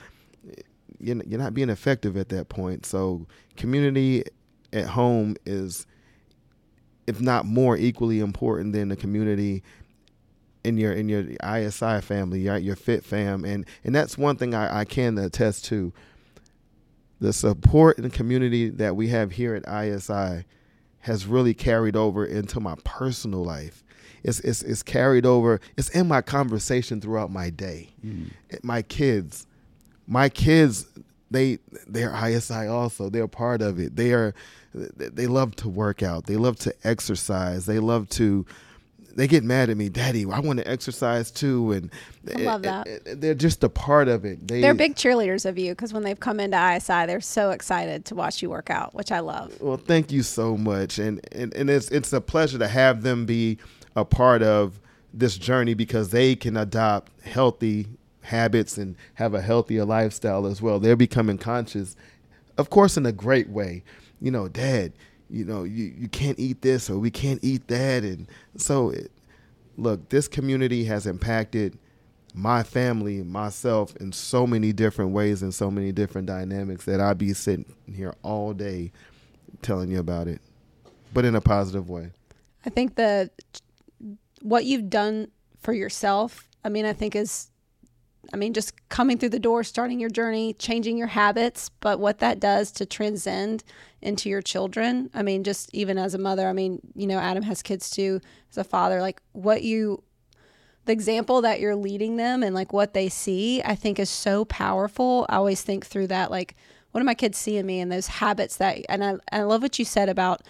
you're, 0.98 1.22
you're 1.26 1.40
not 1.40 1.54
being 1.54 1.70
effective 1.70 2.16
at 2.16 2.28
that 2.30 2.48
point. 2.48 2.86
So 2.86 3.26
community 3.56 4.24
at 4.72 4.86
home 4.86 5.36
is 5.44 5.86
if 7.06 7.20
not 7.20 7.44
more 7.44 7.76
equally 7.76 8.20
important 8.20 8.72
than 8.72 8.88
the 8.88 8.96
community 8.96 9.62
in 10.64 10.76
your 10.76 10.92
in 10.92 11.08
your 11.08 11.24
ISI 11.44 12.00
family, 12.00 12.40
your, 12.40 12.56
your 12.56 12.76
Fit 12.76 13.04
fam, 13.04 13.44
and 13.44 13.66
and 13.84 13.94
that's 13.94 14.16
one 14.16 14.36
thing 14.36 14.54
I, 14.54 14.80
I 14.80 14.84
can 14.84 15.18
attest 15.18 15.64
to. 15.66 15.92
The 17.20 17.32
support 17.32 17.98
and 17.98 18.12
community 18.12 18.68
that 18.68 18.96
we 18.96 19.08
have 19.08 19.30
here 19.32 19.54
at 19.54 19.62
ISI 19.86 20.44
has 21.00 21.24
really 21.24 21.54
carried 21.54 21.94
over 21.94 22.24
into 22.24 22.58
my 22.58 22.74
personal 22.84 23.44
life. 23.44 23.84
It's 24.24 24.40
it's, 24.40 24.62
it's 24.62 24.82
carried 24.82 25.26
over. 25.26 25.60
It's 25.76 25.88
in 25.90 26.08
my 26.08 26.22
conversation 26.22 27.00
throughout 27.00 27.30
my 27.30 27.50
day. 27.50 27.90
Mm. 28.04 28.30
My 28.62 28.82
kids, 28.82 29.46
my 30.06 30.28
kids, 30.28 30.86
they 31.30 31.58
they're 31.86 32.14
ISI 32.14 32.66
also. 32.66 33.08
They're 33.08 33.28
part 33.28 33.62
of 33.62 33.78
it. 33.78 33.96
They 33.96 34.12
are 34.12 34.34
they 34.74 35.26
love 35.26 35.54
to 35.56 35.68
work 35.68 36.02
out. 36.02 36.26
They 36.26 36.36
love 36.36 36.56
to 36.60 36.74
exercise. 36.84 37.66
They 37.66 37.78
love 37.78 38.08
to 38.10 38.46
they 39.14 39.26
get 39.26 39.44
mad 39.44 39.70
at 39.70 39.76
me, 39.76 39.88
Daddy. 39.88 40.24
I 40.30 40.40
want 40.40 40.58
to 40.58 40.68
exercise 40.68 41.30
too, 41.30 41.72
and 41.72 41.90
I 42.34 42.42
love 42.42 42.62
that. 42.62 42.86
they're 43.20 43.34
just 43.34 43.62
a 43.64 43.68
part 43.68 44.08
of 44.08 44.24
it. 44.24 44.46
They, 44.46 44.60
They're 44.60 44.74
big 44.74 44.94
cheerleaders 44.94 45.44
of 45.46 45.58
you 45.58 45.72
because 45.72 45.92
when 45.92 46.02
they've 46.02 46.18
come 46.18 46.40
into 46.40 46.56
ISI, 46.76 47.06
they're 47.06 47.20
so 47.20 47.50
excited 47.50 48.04
to 48.06 48.14
watch 48.14 48.42
you 48.42 48.50
work 48.50 48.70
out, 48.70 48.94
which 48.94 49.12
I 49.12 49.20
love. 49.20 49.60
Well, 49.60 49.76
thank 49.76 50.12
you 50.12 50.22
so 50.22 50.56
much, 50.56 50.98
and 50.98 51.20
and, 51.32 51.54
and 51.54 51.68
it's 51.70 51.88
it's 51.90 52.12
a 52.12 52.20
pleasure 52.20 52.58
to 52.58 52.68
have 52.68 53.02
them 53.02 53.26
be 53.26 53.58
a 53.96 54.04
part 54.04 54.42
of 54.42 54.80
this 55.12 55.36
journey 55.36 55.74
because 55.74 56.10
they 56.10 56.34
can 56.34 56.56
adopt 56.56 57.12
healthy 57.22 57.86
habits 58.22 58.78
and 58.78 58.96
have 59.14 59.34
a 59.34 59.42
healthier 59.42 59.84
lifestyle 59.84 60.46
as 60.46 60.62
well. 60.62 60.78
They're 60.78 60.96
becoming 60.96 61.38
conscious, 61.38 61.96
of 62.56 62.70
course, 62.70 62.96
in 62.96 63.04
a 63.04 63.12
great 63.12 63.48
way. 63.48 63.82
You 64.20 64.30
know, 64.30 64.48
Dad, 64.48 64.92
you 65.32 65.44
know, 65.44 65.64
you 65.64 65.92
you 65.96 66.08
can't 66.08 66.38
eat 66.38 66.62
this 66.62 66.90
or 66.90 66.98
we 66.98 67.10
can't 67.10 67.42
eat 67.42 67.66
that, 67.68 68.04
and 68.04 68.28
so 68.56 68.90
it, 68.90 69.10
look, 69.76 70.08
this 70.10 70.28
community 70.28 70.84
has 70.84 71.06
impacted 71.06 71.78
my 72.34 72.62
family, 72.62 73.22
myself, 73.22 73.96
in 73.96 74.12
so 74.12 74.46
many 74.46 74.72
different 74.72 75.12
ways 75.12 75.42
and 75.42 75.54
so 75.54 75.70
many 75.70 75.92
different 75.92 76.26
dynamics 76.26 76.84
that 76.84 77.00
I'd 77.00 77.18
be 77.18 77.32
sitting 77.32 77.74
here 77.92 78.14
all 78.22 78.52
day 78.52 78.92
telling 79.60 79.90
you 79.90 79.98
about 79.98 80.28
it, 80.28 80.40
but 81.12 81.24
in 81.24 81.34
a 81.34 81.40
positive 81.40 81.88
way. 81.88 82.10
I 82.64 82.70
think 82.70 82.94
the 82.94 83.30
what 84.40 84.64
you've 84.64 84.90
done 84.90 85.28
for 85.60 85.72
yourself, 85.72 86.48
I 86.64 86.68
mean, 86.68 86.84
I 86.84 86.92
think 86.92 87.14
is 87.14 87.51
I 88.32 88.36
mean, 88.36 88.52
just 88.54 88.88
coming 88.88 89.18
through 89.18 89.30
the 89.30 89.38
door, 89.38 89.64
starting 89.64 90.00
your 90.00 90.10
journey, 90.10 90.54
changing 90.54 90.96
your 90.96 91.08
habits, 91.08 91.70
but 91.80 92.00
what 92.00 92.18
that 92.20 92.40
does 92.40 92.70
to 92.72 92.86
transcend 92.86 93.64
into 94.00 94.28
your 94.28 94.42
children. 94.42 95.10
I 95.12 95.22
mean, 95.22 95.44
just 95.44 95.70
even 95.74 95.98
as 95.98 96.14
a 96.14 96.18
mother, 96.18 96.46
I 96.46 96.52
mean, 96.52 96.80
you 96.94 97.06
know, 97.06 97.18
Adam 97.18 97.42
has 97.42 97.62
kids 97.62 97.90
too, 97.90 98.20
as 98.50 98.58
a 98.58 98.64
father, 98.64 99.00
like 99.00 99.20
what 99.32 99.62
you 99.62 100.02
the 100.84 100.92
example 100.92 101.42
that 101.42 101.60
you're 101.60 101.76
leading 101.76 102.16
them 102.16 102.42
and 102.42 102.54
like 102.54 102.72
what 102.72 102.92
they 102.92 103.08
see, 103.08 103.62
I 103.62 103.74
think 103.74 103.98
is 103.98 104.10
so 104.10 104.44
powerful. 104.44 105.26
I 105.28 105.36
always 105.36 105.62
think 105.62 105.86
through 105.86 106.08
that, 106.08 106.30
like, 106.30 106.56
what 106.90 107.00
do 107.00 107.04
my 107.04 107.14
kids 107.14 107.38
see 107.38 107.56
in 107.56 107.66
me 107.66 107.80
and 107.80 107.90
those 107.90 108.06
habits 108.06 108.56
that, 108.56 108.78
and 108.88 109.04
I, 109.04 109.14
I 109.30 109.42
love 109.42 109.62
what 109.62 109.78
you 109.78 109.84
said 109.84 110.08
about, 110.08 110.42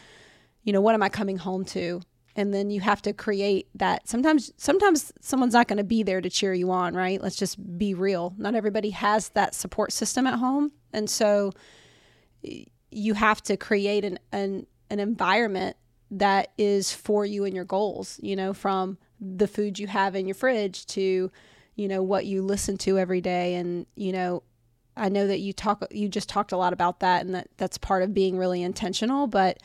you 0.65 0.73
know, 0.73 0.81
what 0.81 0.95
am 0.95 1.03
I 1.03 1.09
coming 1.09 1.37
home 1.37 1.65
to? 1.67 2.01
And 2.35 2.53
then 2.55 2.71
you 2.71 2.81
have 2.81 3.03
to 3.03 3.13
create 3.13 3.69
that. 3.75 4.09
Sometimes, 4.09 4.53
sometimes 4.57 5.13
someone's 5.21 5.53
not 5.53 5.69
going 5.69 5.77
to 5.77 5.85
be 5.85 6.03
there 6.03 6.21
to 6.21 6.31
cheer 6.31 6.55
you 6.55 6.71
on, 6.71 6.95
right? 6.95 7.21
Let's 7.21 7.37
just 7.37 7.79
be 7.79 7.93
real. 7.93 8.35
Not 8.39 8.55
everybody 8.55 8.91
has 8.91 9.29
that 9.31 9.55
support 9.55 9.93
system 9.93 10.27
at 10.27 10.39
home. 10.39 10.73
And 10.93 11.11
so 11.11 11.53
you 12.91 13.15
have 13.15 13.43
to 13.43 13.57
create 13.57 14.05
an, 14.05 14.19
an, 14.33 14.67
an 14.89 14.99
environment 14.99 15.77
that 16.11 16.53
is 16.59 16.93
for 16.93 17.25
you 17.25 17.45
and 17.45 17.55
your 17.55 17.65
goals, 17.65 18.19
you 18.23 18.37
know, 18.37 18.53
from 18.53 18.99
the 19.21 19.49
food 19.49 19.79
you 19.79 19.87
have 19.87 20.15
in 20.15 20.27
your 20.27 20.35
fridge 20.35 20.87
to, 20.87 21.31
you 21.75 21.89
know, 21.89 22.03
what 22.03 22.27
you 22.27 22.43
listen 22.43 22.77
to 22.77 22.99
every 22.99 23.21
day. 23.21 23.55
And, 23.55 23.87
you 23.95 24.13
know, 24.13 24.43
I 24.97 25.09
know 25.09 25.27
that 25.27 25.41
you 25.41 25.53
talk, 25.53 25.85
you 25.91 26.09
just 26.09 26.29
talked 26.29 26.53
a 26.53 26.57
lot 26.57 26.73
about 26.73 27.01
that 27.01 27.25
and 27.25 27.35
that 27.35 27.49
that's 27.57 27.79
part 27.79 28.03
of 28.03 28.13
being 28.13 28.37
really 28.37 28.63
intentional. 28.63 29.27
But 29.27 29.63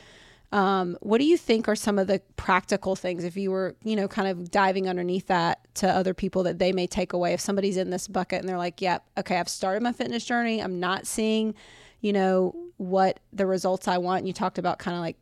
um, 0.50 0.96
what 1.00 1.18
do 1.18 1.24
you 1.24 1.36
think 1.36 1.68
are 1.68 1.76
some 1.76 1.98
of 1.98 2.06
the 2.06 2.22
practical 2.36 2.96
things 2.96 3.24
if 3.24 3.36
you 3.36 3.50
were, 3.50 3.76
you 3.84 3.94
know, 3.96 4.08
kind 4.08 4.28
of 4.28 4.50
diving 4.50 4.88
underneath 4.88 5.26
that 5.26 5.60
to 5.74 5.88
other 5.88 6.14
people 6.14 6.42
that 6.44 6.58
they 6.58 6.72
may 6.72 6.86
take 6.86 7.12
away? 7.12 7.34
If 7.34 7.40
somebody's 7.40 7.76
in 7.76 7.90
this 7.90 8.08
bucket 8.08 8.40
and 8.40 8.48
they're 8.48 8.56
like, 8.58 8.80
yep, 8.80 9.04
okay, 9.18 9.38
I've 9.38 9.48
started 9.48 9.82
my 9.82 9.92
fitness 9.92 10.24
journey. 10.24 10.62
I'm 10.62 10.80
not 10.80 11.06
seeing, 11.06 11.54
you 12.00 12.14
know, 12.14 12.54
what 12.78 13.20
the 13.32 13.44
results 13.44 13.88
I 13.88 13.98
want. 13.98 14.20
And 14.20 14.28
you 14.28 14.32
talked 14.32 14.58
about 14.58 14.78
kind 14.78 14.96
of 14.96 15.02
like 15.02 15.16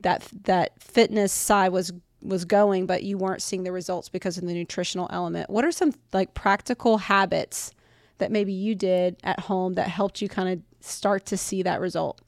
that 0.00 0.28
that 0.44 0.82
fitness 0.82 1.32
side 1.32 1.72
was 1.72 1.92
was 2.20 2.44
going 2.44 2.86
but 2.86 3.04
you 3.04 3.16
weren't 3.16 3.42
seeing 3.42 3.62
the 3.62 3.72
results 3.72 4.08
because 4.08 4.38
of 4.38 4.44
the 4.44 4.52
nutritional 4.52 5.08
element 5.12 5.48
what 5.48 5.64
are 5.64 5.70
some 5.70 5.92
like 6.12 6.34
practical 6.34 6.98
habits 6.98 7.72
that 8.18 8.32
maybe 8.32 8.52
you 8.52 8.74
did 8.74 9.16
at 9.22 9.38
home 9.38 9.74
that 9.74 9.88
helped 9.88 10.20
you 10.20 10.28
kind 10.28 10.48
of 10.48 10.60
start 10.84 11.24
to 11.26 11.36
see 11.36 11.62
that 11.62 11.80
result 11.80 12.20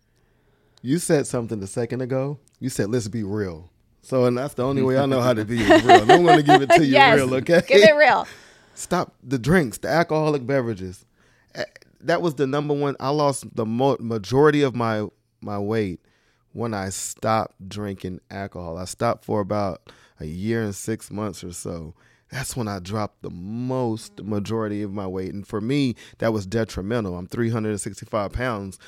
You 0.83 0.99
said 0.99 1.27
something 1.27 1.63
a 1.63 1.67
second 1.67 2.01
ago. 2.01 2.39
You 2.59 2.69
said, 2.71 2.91
let's 2.91 3.09
be 3.09 3.23
real. 3.23 3.71
So, 4.03 4.25
and 4.25 4.37
that's 4.37 4.55
the 4.55 4.65
only 4.65 4.83
way 4.83 4.99
I 4.99 5.07
know 5.07 5.21
how 5.21 5.35
to 5.35 5.45
be 5.45 5.59
real. 5.63 5.73
And 5.91 6.11
I'm 6.11 6.25
going 6.25 6.39
to 6.39 6.43
give 6.43 6.63
it 6.63 6.71
to 6.71 6.85
you 6.85 6.93
yes 6.93 7.17
real, 7.17 7.35
okay? 7.35 7.63
give 7.67 7.83
it 7.83 7.95
real 7.97 8.27
Stop 8.75 9.15
the 9.23 9.39
drinks, 9.39 9.77
the 9.79 9.89
alcoholic 9.89 10.47
beverages. 10.47 11.05
That 12.01 12.23
was 12.23 12.37
the 12.37 12.47
number 12.47 12.73
one. 12.73 12.97
I 12.99 13.11
lost 13.11 13.45
the 13.55 13.67
mo- 13.67 13.99
majority 14.01 14.63
of 14.63 14.75
my 14.75 15.07
my 15.43 15.59
weight 15.59 16.01
when 16.53 16.73
I 16.73 16.89
stopped 16.89 17.69
drinking 17.69 18.21
alcohol. 18.31 18.79
I 18.79 18.87
stopped 18.87 19.25
for 19.27 19.41
about 19.41 19.93
a 20.19 20.25
year 20.25 20.63
and 20.63 20.75
six 20.75 21.11
months 21.11 21.45
or 21.45 21.53
so. 21.53 21.95
That's 22.31 22.57
when 22.57 22.69
I 22.69 22.79
dropped 22.79 23.21
the 23.23 23.31
most 23.31 24.23
majority 24.23 24.83
of 24.83 24.93
my 24.93 25.07
weight, 25.07 25.35
and 25.35 25.47
for 25.47 25.61
me, 25.61 25.95
that 26.19 26.33
was 26.33 26.47
detrimental. 26.47 27.17
I'm 27.19 27.27
365 27.27 28.33
pounds. 28.33 28.79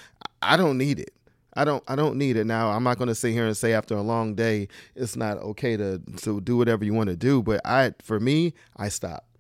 I 0.41 0.57
don't 0.57 0.79
need 0.79 1.01
it. 1.01 1.13
I 1.55 1.65
don't. 1.65 1.85
I 1.87 1.97
don't 1.97 2.17
need 2.17 2.37
it 2.37 2.47
now. 2.47 2.71
I'm 2.71 2.83
not 2.83 2.97
going 2.99 3.09
to 3.09 3.15
sit 3.15 3.33
here 3.33 3.47
and 3.47 3.57
say 3.57 3.73
after 3.73 3.95
a 3.95 4.03
long 4.03 4.35
day 4.35 4.69
it's 4.95 5.17
not 5.17 5.39
okay 5.39 5.77
to 5.77 6.01
to 6.23 6.41
do 6.41 6.57
whatever 6.57 6.85
you 6.85 6.95
want 6.95 7.11
to 7.11 7.17
do. 7.17 7.43
But 7.43 7.61
I, 7.65 7.93
for 8.03 8.19
me, 8.19 8.55
I 8.77 8.89
stopped 8.89 9.33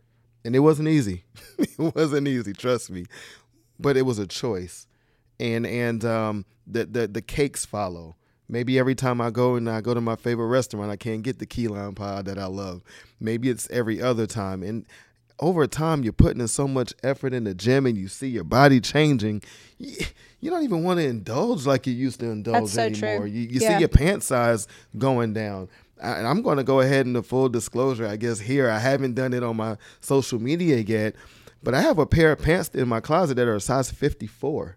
and 0.45 0.57
it 0.57 0.61
wasn't 0.61 0.89
easy. 0.89 1.25
it 1.59 1.79
wasn't 1.79 2.29
easy, 2.29 2.53
trust 2.53 2.91
me, 2.91 3.07
but 3.79 3.97
it 3.97 4.03
was 4.03 4.19
a 4.19 4.27
choice. 4.27 4.87
And 5.41 5.67
and 5.67 6.05
um, 6.05 6.45
the 6.67 6.85
the 6.85 7.07
the 7.07 7.23
cakes 7.23 7.65
follow. 7.65 8.17
Maybe 8.49 8.79
every 8.79 8.95
time 8.95 9.21
I 9.21 9.31
go 9.31 9.55
and 9.55 9.69
I 9.71 9.81
go 9.81 9.95
to 9.95 10.01
my 10.01 10.17
favorite 10.17 10.49
restaurant, 10.49 10.91
I 10.91 10.97
can't 10.97 11.23
get 11.23 11.39
the 11.39 11.47
key 11.47 11.69
lime 11.69 11.95
pie 11.95 12.23
that 12.23 12.39
I 12.39 12.47
love. 12.47 12.83
Maybe 13.19 13.49
it's 13.49 13.71
every 13.71 14.03
other 14.03 14.27
time. 14.27 14.63
And 14.63 14.85
over 15.41 15.67
time, 15.67 16.03
you're 16.05 16.13
putting 16.13 16.41
in 16.41 16.49
so 16.49 16.67
much 16.69 16.93
effort 17.03 17.33
in 17.35 17.45
the 17.45 17.55
gym, 17.55 17.87
and 17.87 17.97
you 17.99 18.09
see 18.09 18.29
your 18.29 18.45
body 18.45 18.81
changing. 18.81 19.43
You, 19.79 19.97
you 20.41 20.51
don't 20.51 20.63
even 20.65 20.83
want 20.85 20.99
to 21.01 21.07
indulge 21.07 21.67
like 21.67 21.87
you 21.87 21.93
used 21.93 22.21
to 22.21 22.27
indulge 22.27 22.73
That's 22.73 22.73
so 22.73 22.91
true. 22.91 23.09
anymore. 23.09 23.27
You, 23.27 23.41
you 23.43 23.61
Yeah. 23.61 23.75
see 23.75 23.81
your 23.81 23.89
pant 23.89 24.23
size 24.23 24.67
going 24.97 25.33
down. 25.33 25.69
I- 26.03 26.19
And 26.19 26.27
I'm 26.27 26.43
going 26.43 26.57
to 26.59 26.65
go 26.65 26.81
ahead 26.81 27.07
and 27.07 27.15
the 27.17 27.23
full 27.23 27.49
disclosure, 27.49 28.07
I 28.07 28.17
guess 28.17 28.41
here 28.41 28.69
I 28.69 28.79
haven't 28.79 29.15
done 29.15 29.33
it 29.33 29.43
on 29.43 29.57
my 29.57 29.77
social 30.01 30.41
media 30.41 30.79
yet, 30.79 31.15
but 31.63 31.75
I 31.75 31.81
have 31.81 31.99
a 31.99 32.07
pair 32.07 32.33
of 32.33 32.41
pants 32.41 32.71
in 32.75 32.89
my 32.89 33.01
closet 33.01 33.35
that 33.37 33.47
are 33.49 33.55
a 33.57 33.61
size 33.61 33.91
54. 33.91 34.77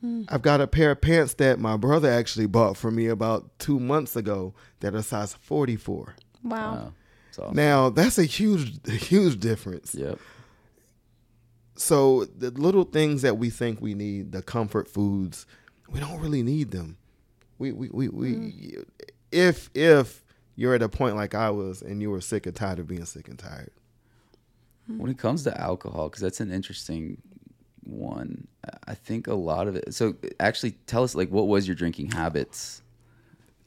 Hmm. 0.00 0.22
I've 0.28 0.42
got 0.42 0.60
a 0.60 0.66
pair 0.66 0.90
of 0.90 1.00
pants 1.00 1.34
that 1.34 1.58
my 1.58 1.76
brother 1.76 2.10
actually 2.10 2.46
bought 2.46 2.76
for 2.76 2.90
me 2.90 3.06
about 3.06 3.50
two 3.58 3.80
months 3.80 4.14
ago 4.16 4.54
that 4.80 4.94
are 4.94 5.02
size 5.02 5.34
44. 5.34 6.16
wow 6.42 6.72
Wow. 6.74 6.92
So, 7.36 7.50
Now 7.52 7.90
that's 7.90 8.18
a 8.18 8.24
huge, 8.24 8.80
huge 8.90 9.38
difference. 9.38 9.94
yep. 9.94 10.18
So 11.74 12.24
the 12.24 12.50
little 12.50 12.84
things 12.84 13.20
that 13.20 13.36
we 13.36 13.50
think 13.50 13.82
we 13.82 13.94
need, 13.94 14.32
the 14.32 14.40
comfort 14.40 14.88
foods, 14.88 15.46
we 15.90 16.00
don't 16.00 16.18
really 16.18 16.42
need 16.42 16.70
them. 16.70 16.96
We 17.58 17.72
we 17.72 17.90
we, 17.90 18.08
we 18.08 18.32
mm-hmm. 18.32 18.80
if 19.30 19.68
if 19.74 20.24
you're 20.54 20.74
at 20.74 20.82
a 20.82 20.88
point 20.88 21.16
like 21.16 21.34
I 21.34 21.50
was 21.50 21.82
and 21.82 22.00
you 22.00 22.10
were 22.10 22.22
sick 22.22 22.46
and 22.46 22.56
tired 22.56 22.78
of 22.78 22.86
being 22.86 23.04
sick 23.04 23.28
and 23.28 23.38
tired. 23.38 23.72
Hmm. 24.86 24.96
When 24.96 25.10
it 25.10 25.18
comes 25.18 25.42
to 25.44 25.60
alcohol, 25.60 26.08
because 26.08 26.22
that's 26.22 26.40
an 26.40 26.50
interesting 26.50 27.20
one. 27.84 28.48
I 28.88 28.94
think 28.94 29.26
a 29.26 29.34
lot 29.34 29.68
of 29.68 29.76
it. 29.76 29.94
So, 29.94 30.16
actually, 30.40 30.72
tell 30.86 31.04
us 31.04 31.14
like 31.14 31.30
what 31.30 31.48
was 31.48 31.68
your 31.68 31.74
drinking 31.74 32.12
habits? 32.12 32.80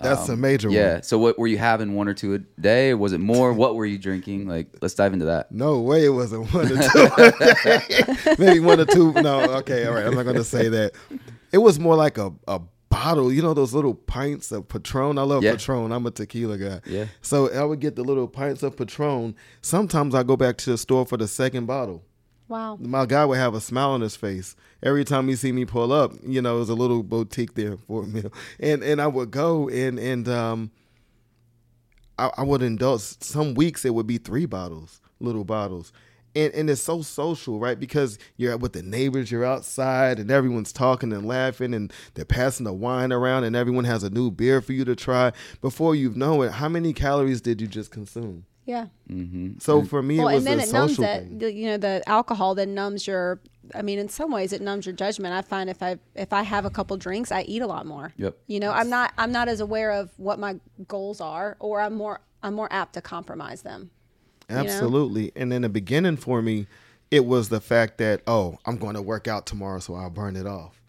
That's 0.01 0.29
a 0.29 0.37
major 0.37 0.69
um, 0.69 0.73
Yeah. 0.73 0.93
one. 0.93 1.03
So 1.03 1.17
what 1.19 1.37
were 1.37 1.47
you 1.47 1.57
having 1.57 1.95
one 1.95 2.07
or 2.07 2.13
two 2.13 2.33
a 2.35 2.39
day? 2.61 2.93
Was 2.93 3.13
it 3.13 3.19
more? 3.19 3.51
what 3.53 3.75
were 3.75 3.85
you 3.85 3.97
drinking? 3.97 4.47
Like, 4.47 4.67
let's 4.81 4.93
dive 4.93 5.13
into 5.13 5.25
that. 5.25 5.51
No 5.51 5.79
way 5.79 6.05
it 6.05 6.09
wasn't 6.09 6.53
one 6.53 6.65
or 6.71 6.77
two. 8.27 8.35
Maybe 8.37 8.59
one 8.59 8.79
or 8.79 8.85
two. 8.85 9.13
No, 9.13 9.41
okay, 9.57 9.85
all 9.85 9.93
right. 9.93 10.05
I'm 10.05 10.15
not 10.15 10.23
going 10.23 10.35
to 10.37 10.43
say 10.43 10.69
that. 10.69 10.93
It 11.51 11.57
was 11.57 11.79
more 11.79 11.95
like 11.95 12.17
a, 12.17 12.31
a 12.47 12.61
bottle. 12.89 13.31
You 13.31 13.41
know 13.41 13.53
those 13.53 13.73
little 13.73 13.93
pints 13.93 14.51
of 14.51 14.67
Patron. 14.67 15.17
I 15.17 15.23
love 15.23 15.43
Yeah. 15.43 15.51
Patron. 15.51 15.91
I'm 15.91 16.05
a 16.05 16.11
tequila 16.11 16.57
guy. 16.57 16.81
Yeah. 16.85 17.05
So 17.21 17.51
I 17.53 17.63
would 17.63 17.79
get 17.79 17.95
the 17.95 18.03
little 18.03 18.27
pints 18.27 18.63
of 18.63 18.77
Patron. 18.77 19.35
Sometimes 19.61 20.15
I 20.15 20.23
go 20.23 20.35
back 20.37 20.57
to 20.59 20.71
the 20.71 20.77
store 20.77 21.05
for 21.05 21.17
the 21.17 21.27
second 21.27 21.65
bottle. 21.65 22.03
Wow. 22.49 22.77
My 22.81 23.05
guy 23.05 23.25
would 23.25 23.37
have 23.37 23.53
a 23.53 23.61
smile 23.61 23.91
on 23.91 24.01
his 24.01 24.15
face 24.15 24.55
every 24.81 25.05
time 25.05 25.27
he 25.27 25.35
see 25.35 25.51
me 25.51 25.65
pull 25.65 25.93
up. 25.93 26.13
You 26.25 26.41
know, 26.41 26.55
it 26.55 26.59
was 26.59 26.69
a 26.69 26.73
little 26.75 27.03
boutique 27.03 27.53
there 27.53 27.77
for 27.87 28.03
me, 28.03 28.23
and 28.59 28.83
and 28.83 28.99
I 28.99 29.07
would 29.07 29.31
go 29.31 29.69
and 29.69 29.99
and 29.99 30.27
um, 30.27 30.71
I, 32.17 32.31
I 32.37 32.43
would 32.43 32.63
indulge. 32.63 33.01
Some 33.21 33.53
weeks 33.53 33.85
it 33.85 33.93
would 33.93 34.07
be 34.07 34.17
three 34.17 34.47
bottles, 34.47 34.99
little 35.19 35.43
bottles, 35.43 35.93
and 36.35 36.51
and 36.55 36.71
it's 36.71 36.81
so 36.81 37.03
social, 37.03 37.59
right? 37.59 37.79
Because 37.79 38.17
you're 38.35 38.57
with 38.57 38.73
the 38.73 38.81
neighbors, 38.81 39.29
you're 39.31 39.45
outside, 39.45 40.17
and 40.17 40.31
everyone's 40.31 40.73
talking 40.73 41.13
and 41.13 41.27
laughing, 41.27 41.75
and 41.75 41.93
they're 42.15 42.25
passing 42.25 42.63
the 42.63 42.73
wine 42.73 43.13
around, 43.13 43.43
and 43.43 43.55
everyone 43.55 43.85
has 43.85 44.01
a 44.01 44.09
new 44.09 44.31
beer 44.31 44.59
for 44.59 44.73
you 44.73 44.85
to 44.85 44.95
try. 44.95 45.31
Before 45.61 45.93
you 45.93 46.09
know 46.15 46.41
it, 46.41 46.53
how 46.53 46.67
many 46.67 46.93
calories 46.93 47.41
did 47.41 47.61
you 47.61 47.67
just 47.67 47.91
consume? 47.91 48.45
Yeah. 48.69 48.85
Mm-hmm. 49.09 49.57
So 49.57 49.83
for 49.83 50.03
me, 50.03 50.19
Well, 50.19 50.27
it 50.27 50.35
was 50.35 50.45
and 50.45 50.59
then 50.59 50.59
a 50.59 50.69
it 50.69 50.73
numbs 50.73 50.91
social 50.91 51.03
it. 51.05 51.39
thing. 51.39 51.57
You 51.57 51.69
know, 51.71 51.77
the 51.77 52.03
alcohol 52.07 52.53
then 52.53 52.75
numbs 52.75 53.07
your. 53.07 53.39
I 53.73 53.81
mean, 53.81 53.97
in 53.97 54.09
some 54.09 54.31
ways, 54.31 54.53
it 54.53 54.61
numbs 54.61 54.85
your 54.85 54.93
judgment. 54.93 55.33
I 55.33 55.41
find 55.41 55.71
if 55.71 55.81
I 55.81 55.97
if 56.13 56.33
I 56.33 56.43
have 56.43 56.65
a 56.65 56.69
couple 56.69 56.95
drinks, 56.97 57.31
I 57.31 57.41
eat 57.41 57.63
a 57.63 57.67
lot 57.67 57.87
more. 57.87 58.13
Yep. 58.17 58.37
You 58.45 58.59
know, 58.59 58.71
I'm 58.71 58.87
not 58.89 59.11
I'm 59.17 59.31
not 59.31 59.47
as 59.47 59.59
aware 59.59 59.89
of 59.91 60.11
what 60.17 60.37
my 60.37 60.59
goals 60.87 61.19
are, 61.19 61.57
or 61.59 61.81
I'm 61.81 61.95
more 61.95 62.21
I'm 62.43 62.53
more 62.53 62.67
apt 62.71 62.93
to 62.93 63.01
compromise 63.01 63.63
them. 63.63 63.89
know? 64.49 64.57
Absolutely. 64.57 65.31
And 65.35 65.51
in 65.51 65.63
the 65.63 65.69
beginning 65.69 66.17
for 66.17 66.41
me, 66.43 66.67
it 67.09 67.25
was 67.25 67.49
the 67.49 67.59
fact 67.59 67.97
that, 67.97 68.21
oh, 68.27 68.59
I'm 68.65 68.77
going 68.77 68.95
to 68.95 69.01
work 69.01 69.27
out 69.27 69.47
tomorrow, 69.47 69.79
so 69.79 69.95
I'll 69.95 70.11
burn 70.11 70.35
it 70.35 70.45
off. 70.45 70.79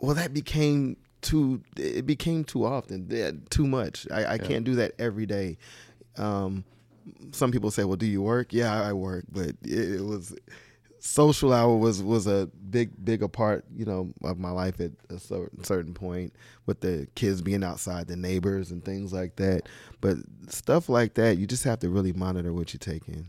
Well, 0.00 0.14
that 0.14 0.32
became 0.32 0.96
too, 1.20 1.62
it 1.76 2.06
became 2.06 2.44
too 2.44 2.64
often, 2.64 3.44
too 3.50 3.66
much. 3.66 4.06
I, 4.10 4.34
I 4.34 4.38
can't 4.38 4.64
do 4.64 4.74
that 4.76 4.92
every 4.98 5.26
day. 5.26 5.58
Um, 6.16 6.64
some 7.32 7.52
people 7.52 7.70
say, 7.70 7.84
well, 7.84 7.96
do 7.96 8.06
you 8.06 8.22
work? 8.22 8.52
Yeah, 8.52 8.82
I 8.82 8.92
work, 8.92 9.24
but 9.30 9.48
it, 9.62 9.94
it 9.96 10.04
was, 10.04 10.34
social 11.06 11.52
hour 11.52 11.76
was, 11.76 12.02
was 12.02 12.26
a 12.26 12.48
big, 12.70 13.04
bigger 13.04 13.28
part, 13.28 13.64
you 13.74 13.84
know, 13.84 14.12
of 14.24 14.38
my 14.38 14.50
life 14.50 14.80
at 14.80 14.92
a 15.08 15.18
certain, 15.18 15.94
point 15.94 16.32
with 16.66 16.80
the 16.80 17.06
kids 17.14 17.42
being 17.42 17.62
outside, 17.62 18.08
the 18.08 18.16
neighbors 18.16 18.70
and 18.70 18.84
things 18.84 19.12
like 19.12 19.36
that. 19.36 19.68
But 20.00 20.16
stuff 20.48 20.88
like 20.88 21.14
that, 21.14 21.38
you 21.38 21.46
just 21.46 21.64
have 21.64 21.78
to 21.80 21.88
really 21.88 22.12
monitor 22.12 22.52
what 22.52 22.72
you 22.72 22.78
take 22.78 23.08
in. 23.08 23.26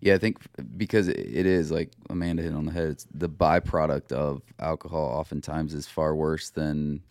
Yeah, 0.00 0.14
I 0.14 0.18
think 0.18 0.38
because 0.76 1.06
it 1.06 1.16
it 1.16 1.46
is 1.46 1.70
like 1.70 1.92
Amanda 2.10 2.42
hit 2.42 2.52
on 2.52 2.66
the 2.66 2.72
head. 2.72 2.88
It's 2.88 3.06
the 3.14 3.28
byproduct 3.28 4.10
of 4.10 4.42
alcohol. 4.58 5.04
Oftentimes, 5.04 5.74
is 5.74 5.86
far 5.86 6.16
worse 6.16 6.50
than 6.50 7.02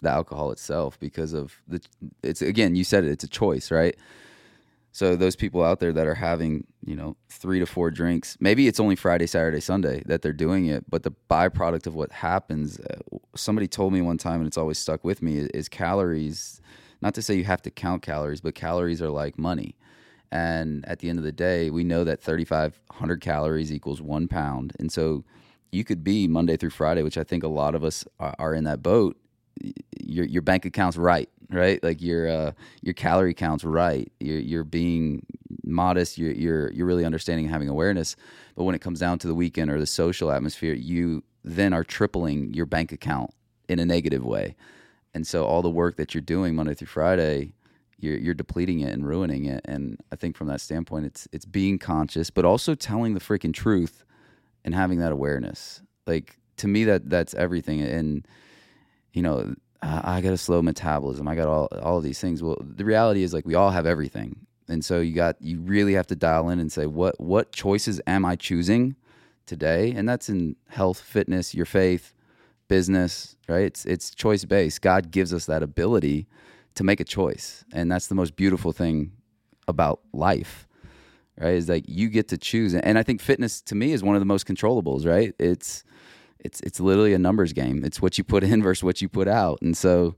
the 0.00 0.10
alcohol 0.10 0.50
itself 0.50 0.98
because 0.98 1.32
of 1.32 1.54
the. 1.68 1.80
It's 2.24 2.42
again, 2.42 2.74
you 2.74 2.82
said 2.82 3.04
it. 3.04 3.10
It's 3.10 3.22
a 3.22 3.28
choice, 3.28 3.70
right? 3.70 3.96
So 4.92 5.14
those 5.14 5.36
people 5.36 5.62
out 5.62 5.78
there 5.80 5.92
that 5.92 6.06
are 6.06 6.16
having, 6.16 6.66
you 6.84 6.96
know, 6.96 7.16
three 7.28 7.60
to 7.60 7.66
four 7.66 7.90
drinks, 7.90 8.36
maybe 8.40 8.66
it's 8.66 8.80
only 8.80 8.96
Friday, 8.96 9.26
Saturday, 9.26 9.60
Sunday 9.60 10.02
that 10.06 10.22
they're 10.22 10.32
doing 10.32 10.66
it, 10.66 10.84
but 10.90 11.04
the 11.04 11.12
byproduct 11.30 11.86
of 11.86 11.94
what 11.94 12.10
happens, 12.10 12.80
uh, 12.80 12.96
somebody 13.36 13.68
told 13.68 13.92
me 13.92 14.00
one 14.00 14.18
time, 14.18 14.40
and 14.40 14.46
it's 14.46 14.58
always 14.58 14.78
stuck 14.78 15.04
with 15.04 15.22
me, 15.22 15.38
is, 15.38 15.46
is 15.48 15.68
calories. 15.68 16.60
Not 17.00 17.14
to 17.14 17.22
say 17.22 17.34
you 17.34 17.44
have 17.44 17.62
to 17.62 17.70
count 17.70 18.02
calories, 18.02 18.40
but 18.40 18.54
calories 18.54 19.00
are 19.00 19.10
like 19.10 19.38
money. 19.38 19.76
And 20.32 20.86
at 20.88 21.00
the 21.00 21.08
end 21.08 21.18
of 21.18 21.24
the 21.24 21.32
day, 21.32 21.70
we 21.70 21.84
know 21.84 22.04
that 22.04 22.20
3,500 22.20 23.20
calories 23.20 23.72
equals 23.72 24.00
one 24.00 24.28
pound. 24.28 24.72
And 24.78 24.90
so 24.92 25.24
you 25.72 25.84
could 25.84 26.04
be 26.04 26.28
Monday 26.28 26.56
through 26.56 26.70
Friday, 26.70 27.02
which 27.02 27.18
I 27.18 27.24
think 27.24 27.42
a 27.42 27.48
lot 27.48 27.74
of 27.74 27.84
us 27.84 28.04
are, 28.18 28.34
are 28.38 28.54
in 28.54 28.64
that 28.64 28.82
boat. 28.82 29.16
Your 30.00 30.24
your 30.24 30.42
bank 30.42 30.64
account's 30.64 30.96
right, 30.96 31.28
right? 31.50 31.82
Like 31.82 32.00
your 32.00 32.28
uh, 32.28 32.52
your 32.82 32.94
calorie 32.94 33.34
count's 33.34 33.64
right. 33.64 34.10
You're 34.20 34.38
you're 34.38 34.64
being 34.64 35.24
modest. 35.64 36.18
You're 36.18 36.32
you're 36.32 36.72
you're 36.72 36.86
really 36.86 37.04
understanding 37.04 37.46
and 37.46 37.52
having 37.52 37.68
awareness. 37.68 38.16
But 38.54 38.64
when 38.64 38.74
it 38.74 38.80
comes 38.80 39.00
down 39.00 39.18
to 39.20 39.26
the 39.26 39.34
weekend 39.34 39.70
or 39.70 39.78
the 39.78 39.86
social 39.86 40.30
atmosphere, 40.30 40.74
you 40.74 41.24
then 41.44 41.72
are 41.72 41.84
tripling 41.84 42.52
your 42.54 42.66
bank 42.66 42.92
account 42.92 43.30
in 43.68 43.78
a 43.78 43.86
negative 43.86 44.24
way. 44.24 44.56
And 45.14 45.26
so 45.26 45.44
all 45.44 45.62
the 45.62 45.70
work 45.70 45.96
that 45.96 46.14
you're 46.14 46.22
doing 46.22 46.54
Monday 46.54 46.74
through 46.74 46.86
Friday, 46.88 47.54
you're 47.98 48.16
you're 48.16 48.34
depleting 48.34 48.80
it 48.80 48.92
and 48.92 49.06
ruining 49.06 49.46
it. 49.46 49.62
And 49.64 49.98
I 50.12 50.16
think 50.16 50.36
from 50.36 50.46
that 50.48 50.60
standpoint, 50.60 51.06
it's 51.06 51.28
it's 51.32 51.44
being 51.44 51.78
conscious, 51.78 52.30
but 52.30 52.44
also 52.44 52.74
telling 52.74 53.14
the 53.14 53.20
freaking 53.20 53.54
truth 53.54 54.04
and 54.64 54.74
having 54.74 54.98
that 55.00 55.12
awareness. 55.12 55.82
Like 56.06 56.38
to 56.58 56.68
me, 56.68 56.84
that 56.84 57.10
that's 57.10 57.34
everything. 57.34 57.80
And 57.80 58.26
you 59.12 59.22
know, 59.22 59.54
I, 59.82 60.18
I 60.18 60.20
got 60.20 60.32
a 60.32 60.38
slow 60.38 60.62
metabolism. 60.62 61.26
I 61.28 61.34
got 61.34 61.48
all 61.48 61.68
all 61.82 61.98
of 61.98 62.04
these 62.04 62.20
things. 62.20 62.42
Well, 62.42 62.58
the 62.60 62.84
reality 62.84 63.22
is 63.22 63.32
like 63.32 63.46
we 63.46 63.54
all 63.54 63.70
have 63.70 63.86
everything. 63.86 64.46
And 64.68 64.84
so 64.84 65.00
you 65.00 65.14
got 65.14 65.36
you 65.40 65.60
really 65.60 65.94
have 65.94 66.06
to 66.08 66.16
dial 66.16 66.48
in 66.48 66.60
and 66.60 66.70
say 66.70 66.86
what 66.86 67.20
what 67.20 67.52
choices 67.52 68.00
am 68.06 68.24
I 68.24 68.36
choosing 68.36 68.96
today? 69.46 69.92
And 69.92 70.08
that's 70.08 70.28
in 70.28 70.56
health, 70.68 71.00
fitness, 71.00 71.54
your 71.54 71.66
faith, 71.66 72.14
business, 72.68 73.36
right? 73.48 73.64
It's 73.64 73.84
it's 73.84 74.14
choice 74.14 74.44
based. 74.44 74.80
God 74.82 75.10
gives 75.10 75.34
us 75.34 75.46
that 75.46 75.62
ability 75.62 76.26
to 76.76 76.84
make 76.84 77.00
a 77.00 77.04
choice. 77.04 77.64
And 77.72 77.90
that's 77.90 78.06
the 78.06 78.14
most 78.14 78.36
beautiful 78.36 78.72
thing 78.72 79.12
about 79.66 80.00
life. 80.12 80.66
Right? 81.38 81.54
Is 81.54 81.68
like 81.68 81.84
you 81.88 82.08
get 82.08 82.28
to 82.28 82.38
choose. 82.38 82.74
And 82.74 82.98
I 82.98 83.02
think 83.02 83.20
fitness 83.20 83.60
to 83.62 83.74
me 83.74 83.92
is 83.92 84.02
one 84.02 84.14
of 84.14 84.20
the 84.20 84.26
most 84.26 84.46
controllables, 84.46 85.06
right? 85.06 85.34
It's 85.38 85.84
it's 86.44 86.60
it's 86.60 86.80
literally 86.80 87.14
a 87.14 87.18
numbers 87.18 87.52
game. 87.52 87.84
It's 87.84 88.00
what 88.00 88.18
you 88.18 88.24
put 88.24 88.44
in 88.44 88.62
versus 88.64 88.82
what 88.82 89.00
you 89.02 89.08
put 89.08 89.28
out. 89.28 89.58
And 89.62 89.76
so, 89.76 90.16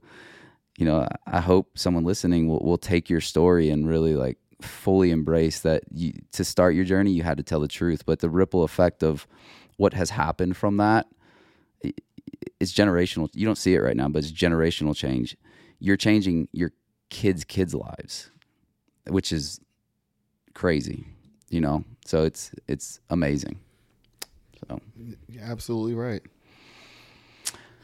you 0.77 0.85
know, 0.85 1.07
I 1.27 1.39
hope 1.39 1.77
someone 1.77 2.03
listening 2.03 2.47
will, 2.47 2.59
will 2.59 2.77
take 2.77 3.09
your 3.09 3.21
story 3.21 3.69
and 3.69 3.87
really 3.87 4.15
like 4.15 4.37
fully 4.61 5.11
embrace 5.11 5.59
that 5.61 5.83
you, 5.91 6.13
to 6.31 6.43
start 6.43 6.73
your 6.73 6.85
journey, 6.85 7.11
you 7.11 7.23
had 7.23 7.37
to 7.37 7.43
tell 7.43 7.59
the 7.59 7.67
truth. 7.67 8.05
But 8.05 8.19
the 8.19 8.29
ripple 8.29 8.63
effect 8.63 9.03
of 9.03 9.27
what 9.77 9.93
has 9.93 10.11
happened 10.11 10.55
from 10.55 10.77
that 10.77 11.07
it's 12.59 12.73
generational. 12.73 13.29
You 13.33 13.45
don't 13.45 13.57
see 13.57 13.75
it 13.75 13.81
right 13.81 13.95
now, 13.95 14.07
but 14.07 14.19
it's 14.23 14.31
generational 14.31 14.95
change. 14.95 15.35
You're 15.79 15.97
changing 15.97 16.47
your 16.51 16.71
kids' 17.09 17.43
kids' 17.43 17.73
lives, 17.73 18.31
which 19.07 19.31
is 19.31 19.59
crazy, 20.53 21.05
you 21.49 21.61
know. 21.61 21.83
So 22.05 22.23
it's 22.23 22.51
it's 22.67 22.99
amazing. 23.09 23.59
So 24.67 24.79
You're 25.29 25.43
absolutely 25.43 25.93
right. 25.93 26.21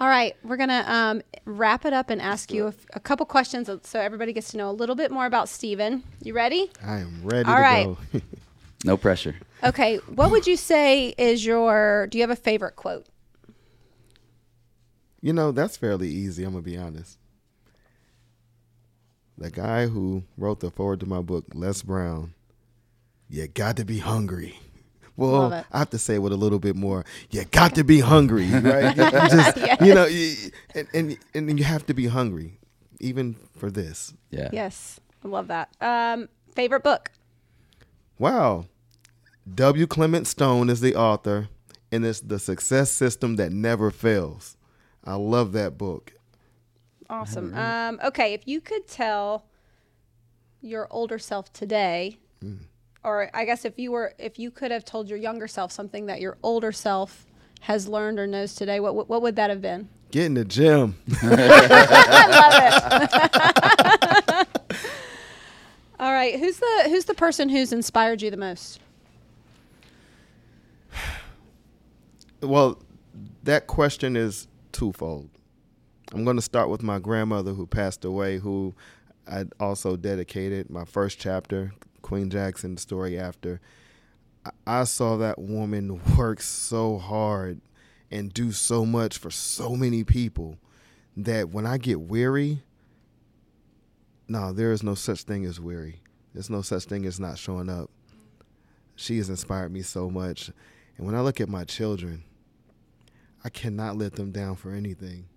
All 0.01 0.07
right, 0.07 0.33
we're 0.43 0.55
gonna 0.55 0.85
um, 0.87 1.21
wrap 1.45 1.83
it 1.83 1.91
up 1.91 2.09
and 2.09 2.21
ask 2.21 2.53
you 2.53 2.67
a, 2.67 2.73
a 2.93 3.01
couple 3.01 3.25
questions 3.25 3.69
so 3.83 3.99
everybody 3.99 4.31
gets 4.31 4.51
to 4.51 4.57
know 4.57 4.69
a 4.69 4.71
little 4.71 4.95
bit 4.95 5.11
more 5.11 5.25
about 5.25 5.49
Steven. 5.49 6.03
You 6.23 6.33
ready? 6.33 6.71
I 6.81 6.99
am 6.99 7.21
ready 7.23 7.49
All 7.49 7.55
to 7.55 7.61
right. 7.61 7.85
go. 7.85 8.21
no 8.85 8.95
pressure. 8.95 9.35
Okay, 9.61 9.97
what 10.07 10.31
would 10.31 10.47
you 10.47 10.55
say 10.55 11.09
is 11.17 11.45
your? 11.45 12.07
Do 12.07 12.17
you 12.17 12.21
have 12.21 12.29
a 12.29 12.35
favorite 12.37 12.77
quote? 12.77 13.07
you 15.21 15.33
know, 15.33 15.51
that's 15.51 15.77
fairly 15.77 16.09
easy, 16.09 16.43
I'm 16.43 16.53
going 16.53 16.63
to 16.63 16.69
be 16.69 16.77
honest. 16.77 17.17
The 19.37 19.51
guy 19.51 19.87
who 19.87 20.23
wrote 20.37 20.59
the 20.59 20.71
forward 20.71 20.99
to 21.01 21.05
my 21.05 21.21
book, 21.21 21.45
Les 21.53 21.81
Brown, 21.81 22.33
you 23.29 23.47
got 23.47 23.77
to 23.77 23.85
be 23.85 23.99
hungry. 23.99 24.59
Well, 25.19 25.31
Love 25.31 25.53
it. 25.53 25.65
I 25.71 25.79
have 25.79 25.89
to 25.91 25.97
say 25.97 26.17
with 26.17 26.31
a 26.31 26.37
little 26.37 26.59
bit 26.59 26.75
more. 26.75 27.05
You 27.29 27.43
got 27.45 27.75
to 27.75 27.83
be 27.83 27.99
hungry, 27.99 28.49
right? 28.49 28.95
You 28.95 29.11
just, 29.11 29.81
you 29.81 29.93
know, 29.93 30.05
you, 30.05 30.51
and, 30.73 30.87
and 30.93 31.17
and 31.33 31.59
you 31.59 31.65
have 31.65 31.85
to 31.87 31.93
be 31.93 32.07
hungry, 32.07 32.59
even 32.99 33.35
for 33.57 33.69
this. 33.69 34.13
Yeah. 34.31 34.49
Yes, 34.53 34.99
I 35.23 35.27
love 35.27 35.47
that. 35.47 35.69
Um, 35.81 36.29
favorite 36.55 36.83
book? 36.83 37.11
Wow. 38.17 38.65
W. 39.53 39.87
Clement 39.87 40.27
Stone 40.27 40.69
is 40.69 40.81
the 40.81 40.95
author, 40.95 41.49
and 41.91 42.05
it's 42.05 42.19
The 42.19 42.39
Success 42.39 42.91
System 42.91 43.35
That 43.35 43.51
Never 43.51 43.91
Fails. 43.91 44.57
I 45.03 45.15
love 45.15 45.53
that 45.53 45.77
book. 45.77 46.13
Awesome. 47.09 47.55
Um, 47.55 47.99
okay, 48.03 48.33
if 48.33 48.47
you 48.47 48.61
could 48.61 48.87
tell 48.87 49.45
your 50.61 50.87
older 50.91 51.17
self 51.17 51.51
today, 51.51 52.19
or 53.03 53.29
I 53.33 53.45
guess 53.45 53.65
if 53.65 53.79
you 53.79 53.91
were, 53.91 54.13
if 54.17 54.39
you 54.39 54.51
could 54.51 54.71
have 54.71 54.85
told 54.85 55.09
your 55.09 55.17
younger 55.17 55.47
self 55.47 55.71
something 55.71 56.07
that 56.07 56.21
your 56.21 56.37
older 56.43 56.71
self 56.71 57.25
has 57.61 57.87
learned 57.87 58.19
or 58.19 58.27
knows 58.27 58.55
today, 58.55 58.79
what 58.79 59.09
what 59.09 59.21
would 59.21 59.35
that 59.35 59.49
have 59.49 59.61
been? 59.61 59.89
Get 60.11 60.25
in 60.25 60.33
the 60.33 60.45
gym. 60.45 60.95
I 61.21 62.27
love 64.01 64.47
it. 64.47 64.47
All 65.99 66.13
right, 66.13 66.39
who's 66.39 66.57
the 66.57 66.83
who's 66.85 67.05
the 67.05 67.13
person 67.13 67.49
who's 67.49 67.73
inspired 67.73 68.21
you 68.21 68.31
the 68.31 68.37
most? 68.37 68.79
well, 72.41 72.81
that 73.43 73.67
question 73.67 74.15
is 74.15 74.47
twofold. 74.71 75.29
I'm 76.13 76.23
going 76.23 76.37
to 76.37 76.41
start 76.41 76.69
with 76.69 76.81
my 76.81 76.99
grandmother 76.99 77.53
who 77.53 77.67
passed 77.67 78.05
away, 78.05 78.37
who 78.39 78.73
I 79.27 79.45
also 79.59 79.95
dedicated 79.95 80.69
my 80.69 80.85
first 80.85 81.19
chapter, 81.19 81.73
Queen 82.09 82.31
Jackson, 82.31 82.75
story 82.75 83.19
after. 83.19 83.61
I 84.65 84.85
saw 84.85 85.17
that 85.17 85.37
woman 85.37 86.01
work 86.17 86.41
so 86.41 86.97
hard 86.97 87.61
and 88.09 88.33
do 88.33 88.51
so 88.51 88.83
much 88.83 89.19
for 89.19 89.29
so 89.29 89.75
many 89.75 90.03
people 90.03 90.57
that 91.15 91.49
when 91.49 91.67
I 91.67 91.77
get 91.77 92.01
weary, 92.01 92.63
no, 94.27 94.51
there 94.51 94.71
is 94.71 94.81
no 94.81 94.95
such 94.95 95.21
thing 95.21 95.45
as 95.45 95.59
weary. 95.59 96.01
There's 96.33 96.49
no 96.49 96.63
such 96.63 96.85
thing 96.85 97.05
as 97.05 97.19
not 97.19 97.37
showing 97.37 97.69
up. 97.69 97.91
She 98.95 99.17
has 99.17 99.29
inspired 99.29 99.71
me 99.71 99.83
so 99.83 100.09
much. 100.09 100.49
And 100.97 101.05
when 101.05 101.13
I 101.13 101.21
look 101.21 101.39
at 101.39 101.47
my 101.47 101.63
children, 101.63 102.23
I 103.43 103.49
cannot 103.49 103.97
let 103.97 104.13
them 104.13 104.31
down 104.31 104.55
for 104.55 104.71
anything. 104.71 105.27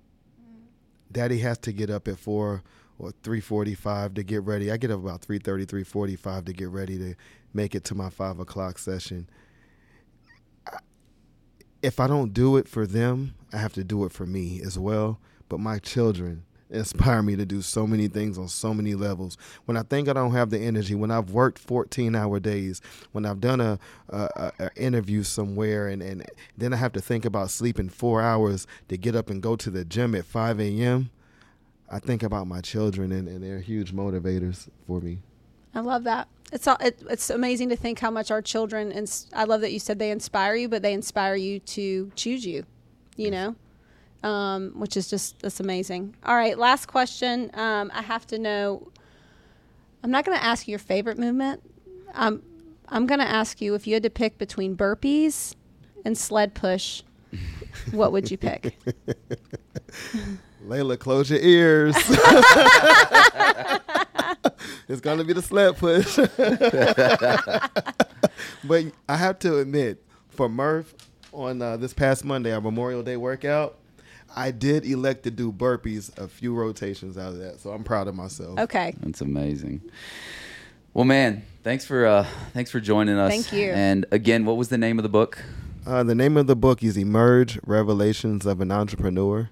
Mm. 0.41 0.63
Daddy 1.13 1.41
has 1.41 1.59
to 1.59 1.73
get 1.73 1.91
up 1.91 2.09
at 2.09 2.19
four 2.19 2.63
or 2.99 3.13
three 3.23 3.41
forty-five 3.41 4.15
to 4.15 4.23
get 4.23 4.43
ready. 4.43 4.71
I 4.71 4.77
get 4.77 4.91
up 4.91 5.01
about 5.01 5.23
3.30, 5.23 5.67
3.45 5.67 6.47
to 6.47 6.53
get 6.53 6.69
ready 6.69 6.99
to 6.99 7.15
make 7.53 7.75
it 7.75 7.85
to 7.85 7.95
my 7.95 8.11
five 8.11 8.39
o'clock 8.39 8.79
session. 8.79 9.29
If 11.83 11.99
I 11.99 12.07
don't 12.07 12.33
do 12.33 12.57
it 12.57 12.69
for 12.69 12.87
them, 12.87 13.35
I 13.53 13.59
have 13.59 13.73
to 13.75 13.85
do 13.85 14.05
it 14.05 14.13
for 14.13 14.25
me 14.25 14.61
as 14.65 14.79
well. 14.79 15.19
But 15.49 15.59
my 15.59 15.79
children, 15.79 16.45
inspire 16.73 17.23
me 17.23 17.37
to 17.37 17.45
do 17.45 17.63
so 17.63 17.87
many 17.87 18.09
things 18.09 18.39
on 18.39 18.49
so 18.49 18.75
many 18.75 18.95
levels. 18.95 19.37
When 19.67 19.77
I 19.77 19.83
think 19.83 20.09
I 20.09 20.15
don't 20.15 20.33
have 20.33 20.51
the 20.51 20.59
energy, 20.59 20.95
when 20.95 21.11
I've 21.11 21.31
worked 21.31 21.59
14 21.59 22.17
hour 22.17 22.41
days, 22.41 22.81
when 23.13 23.27
I've 23.27 23.41
done 23.41 23.61
a, 23.61 23.79
a, 24.09 24.53
a, 24.59 24.71
interview 24.77 25.23
somewhere, 25.23 25.89
and, 25.89 26.03
and 26.03 26.25
then 26.57 26.73
I 26.73 26.77
have 26.77 26.93
to 26.93 27.01
think 27.01 27.25
about 27.25 27.51
sleeping 27.51 27.89
four 27.89 28.23
hours 28.23 28.67
to 28.89 28.97
get 28.97 29.15
up 29.15 29.31
and 29.31 29.43
go 29.43 29.55
to 29.57 29.71
the 29.71 29.85
gym 29.85 30.15
at 30.15 30.25
5 30.25 30.61
a.m., 30.61 31.11
I 31.93 31.99
think 31.99 32.23
about 32.23 32.47
my 32.47 32.63
children, 32.63 33.13
and, 33.13 33.29
and 33.29 33.45
they're 33.45 33.61
huge 33.61 33.93
motivators 33.93 34.69
for 34.87 35.01
me. 35.01 35.19
I 35.75 35.81
love 35.81 36.05
that. 36.05 36.27
It's 36.51 36.67
all, 36.67 36.79
it, 36.81 37.03
it's 37.09 37.29
amazing 37.29 37.69
to 37.69 37.77
think 37.77 37.99
how 37.99 38.11
much 38.11 38.31
our 38.31 38.43
children 38.43 38.93
and 38.93 39.11
I 39.33 39.45
love 39.45 39.61
that 39.61 39.73
you 39.73 39.79
said 39.79 39.99
they 39.99 40.11
inspire 40.11 40.55
you, 40.55 40.69
but 40.69 40.83
they 40.83 40.93
inspire 40.93 41.35
you 41.35 41.61
to 41.61 42.11
choose 42.15 42.45
you. 42.47 42.65
You 43.17 43.31
yes. 43.31 43.33
know, 44.23 44.29
um, 44.29 44.73
which 44.75 44.97
is 44.97 45.09
just 45.09 45.41
that's 45.41 45.61
amazing. 45.61 46.17
All 46.25 46.35
right, 46.35 46.59
last 46.59 46.87
question. 46.87 47.51
Um, 47.55 47.91
I 47.95 48.03
have 48.03 48.27
to 48.29 48.39
know. 48.39 48.91
I'm 50.03 50.11
not 50.11 50.25
going 50.25 50.37
to 50.37 50.45
ask 50.45 50.67
you 50.67 50.73
your 50.73 50.79
favorite 50.79 51.19
movement. 51.19 51.63
Um, 52.15 52.43
I'm 52.89 53.07
going 53.07 53.21
to 53.21 53.29
ask 53.29 53.61
you 53.61 53.75
if 53.75 53.87
you 53.87 53.95
had 53.95 54.03
to 54.03 54.11
pick 54.11 54.37
between 54.39 54.77
burpees 54.77 55.55
and 56.05 56.17
sled 56.17 56.55
push, 56.55 57.03
what 57.93 58.13
would 58.13 58.31
you 58.31 58.37
pick? 58.37 58.79
Laila, 60.65 60.97
close 60.97 61.31
your 61.31 61.41
ears. 61.41 61.95
it's 64.89 65.01
going 65.01 65.19
to 65.19 65.25
be 65.25 65.33
the 65.33 65.43
sled 65.43 65.77
push. 65.77 66.17
but 68.65 68.85
I 69.09 69.17
have 69.17 69.39
to 69.41 69.59
admit, 69.59 70.03
for 70.31 70.49
Murph, 70.49 70.95
on 71.33 71.61
uh, 71.61 71.77
this 71.77 71.93
past 71.93 72.25
Monday, 72.25 72.53
our 72.53 72.61
Memorial 72.61 73.03
Day 73.03 73.17
workout, 73.17 73.79
I 74.35 74.51
did 74.51 74.87
elect 74.87 75.25
to 75.25 75.31
do 75.31 75.53
burpees 75.53 76.17
a 76.19 76.29
few 76.29 76.55
rotations 76.55 77.19
out 77.19 77.33
of 77.33 77.39
that, 77.39 77.61
so 77.61 77.71
I'm 77.71 77.85
proud 77.85 78.09
of 78.09 78.15
myself. 78.15 78.59
Okay, 78.59 78.95
that's 79.01 79.21
amazing. 79.21 79.83
Well, 80.95 81.05
man, 81.05 81.45
thanks 81.63 81.85
for 81.85 82.07
uh, 82.07 82.27
thanks 82.53 82.71
for 82.71 82.81
joining 82.81 83.19
us. 83.19 83.31
Thank 83.31 83.53
you. 83.53 83.73
And 83.73 84.07
again, 84.11 84.45
what 84.45 84.57
was 84.57 84.69
the 84.69 84.79
name 84.79 84.99
of 84.99 85.03
the 85.03 85.09
book? 85.09 85.43
Uh, 85.87 86.03
the 86.03 86.15
name 86.15 86.37
of 86.37 86.47
the 86.47 86.57
book 86.57 86.83
is 86.83 86.97
Emerge: 86.97 87.59
Revelations 87.67 88.47
of 88.47 88.61
an 88.61 88.71
Entrepreneur. 88.71 89.51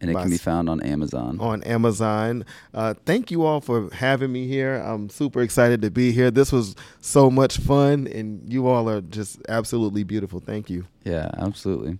And 0.00 0.10
it 0.10 0.14
can 0.14 0.30
be 0.30 0.38
found 0.38 0.68
on 0.68 0.80
Amazon. 0.80 1.38
On 1.40 1.62
Amazon. 1.64 2.44
Uh, 2.72 2.94
thank 3.04 3.30
you 3.30 3.44
all 3.44 3.60
for 3.60 3.90
having 3.92 4.30
me 4.30 4.46
here. 4.46 4.76
I'm 4.76 5.10
super 5.10 5.40
excited 5.40 5.82
to 5.82 5.90
be 5.90 6.12
here. 6.12 6.30
This 6.30 6.52
was 6.52 6.76
so 7.00 7.30
much 7.30 7.58
fun, 7.58 8.06
and 8.06 8.50
you 8.52 8.68
all 8.68 8.88
are 8.88 9.00
just 9.00 9.40
absolutely 9.48 10.04
beautiful. 10.04 10.38
Thank 10.38 10.70
you. 10.70 10.86
Yeah, 11.04 11.30
absolutely. 11.36 11.98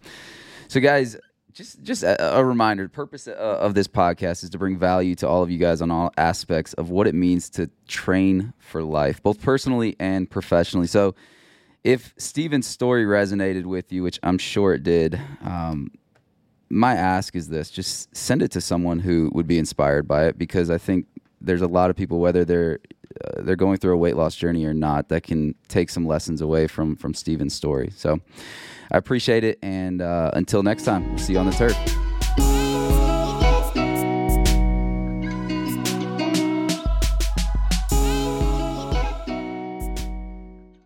So, 0.69 0.81
guys, 0.81 1.17
just 1.59 1.83
just 1.83 2.05
a, 2.05 2.37
a 2.39 2.45
reminder 2.45 2.85
the 2.85 2.89
purpose 2.89 3.27
uh, 3.27 3.33
of 3.33 3.75
this 3.75 3.89
podcast 3.89 4.45
is 4.45 4.51
to 4.51 4.59
bring 4.59 4.79
value 4.79 5.17
to 5.17 5.27
all 5.27 5.43
of 5.43 5.51
you 5.51 5.59
guys 5.59 5.83
on 5.83 5.91
all 5.91 6.13
aspects 6.17 6.73
of 6.75 6.91
what 6.91 7.09
it 7.09 7.15
means 7.17 7.51
to 7.51 7.69
train 7.89 8.53
for 8.59 8.83
life 8.83 9.21
both 9.25 9.43
personally 9.43 9.97
and 9.99 10.31
professionally 10.31 10.87
so 10.87 11.17
if 11.83 12.15
Steven's 12.17 12.67
story 12.67 13.05
resonated 13.05 13.65
with 13.65 13.93
you 13.93 14.05
which 14.05 14.21
i'm 14.23 14.39
sure 14.39 14.75
it 14.75 14.85
did 14.85 15.21
um, 15.43 15.91
my 16.71 16.95
ask 16.95 17.35
is 17.35 17.49
this 17.49 17.71
just 17.71 18.15
send 18.15 18.43
it 18.43 18.51
to 18.51 18.61
someone 18.61 18.99
who 18.99 19.31
would 19.33 19.47
be 19.47 19.59
inspired 19.59 20.07
by 20.07 20.27
it 20.27 20.39
because 20.39 20.71
i 20.71 20.79
think 20.79 21.07
there's 21.41 21.63
a 21.63 21.67
lot 21.67 21.91
of 21.91 21.97
people 21.97 22.21
whether 22.21 22.45
they're 22.45 22.79
uh, 23.25 23.43
they're 23.43 23.57
going 23.57 23.79
through 23.79 23.95
a 23.95 23.97
weight 23.97 24.17
loss 24.17 24.37
journey 24.37 24.65
or 24.65 24.75
not 24.75 25.09
that 25.09 25.23
can 25.23 25.55
take 25.69 25.89
some 25.91 26.07
lessons 26.07 26.41
away 26.41 26.67
from 26.67 26.95
from 26.95 27.15
Steven's 27.15 27.55
story 27.55 27.91
so 27.97 28.21
I 28.91 28.97
appreciate 28.97 29.45
it. 29.45 29.59
And 29.63 30.01
uh, 30.01 30.31
until 30.35 30.63
next 30.63 30.85
time, 30.85 31.09
we'll 31.09 31.19
see 31.19 31.35
you 31.35 31.39
on 31.39 31.47
the 31.47 31.53
turf. 31.53 31.98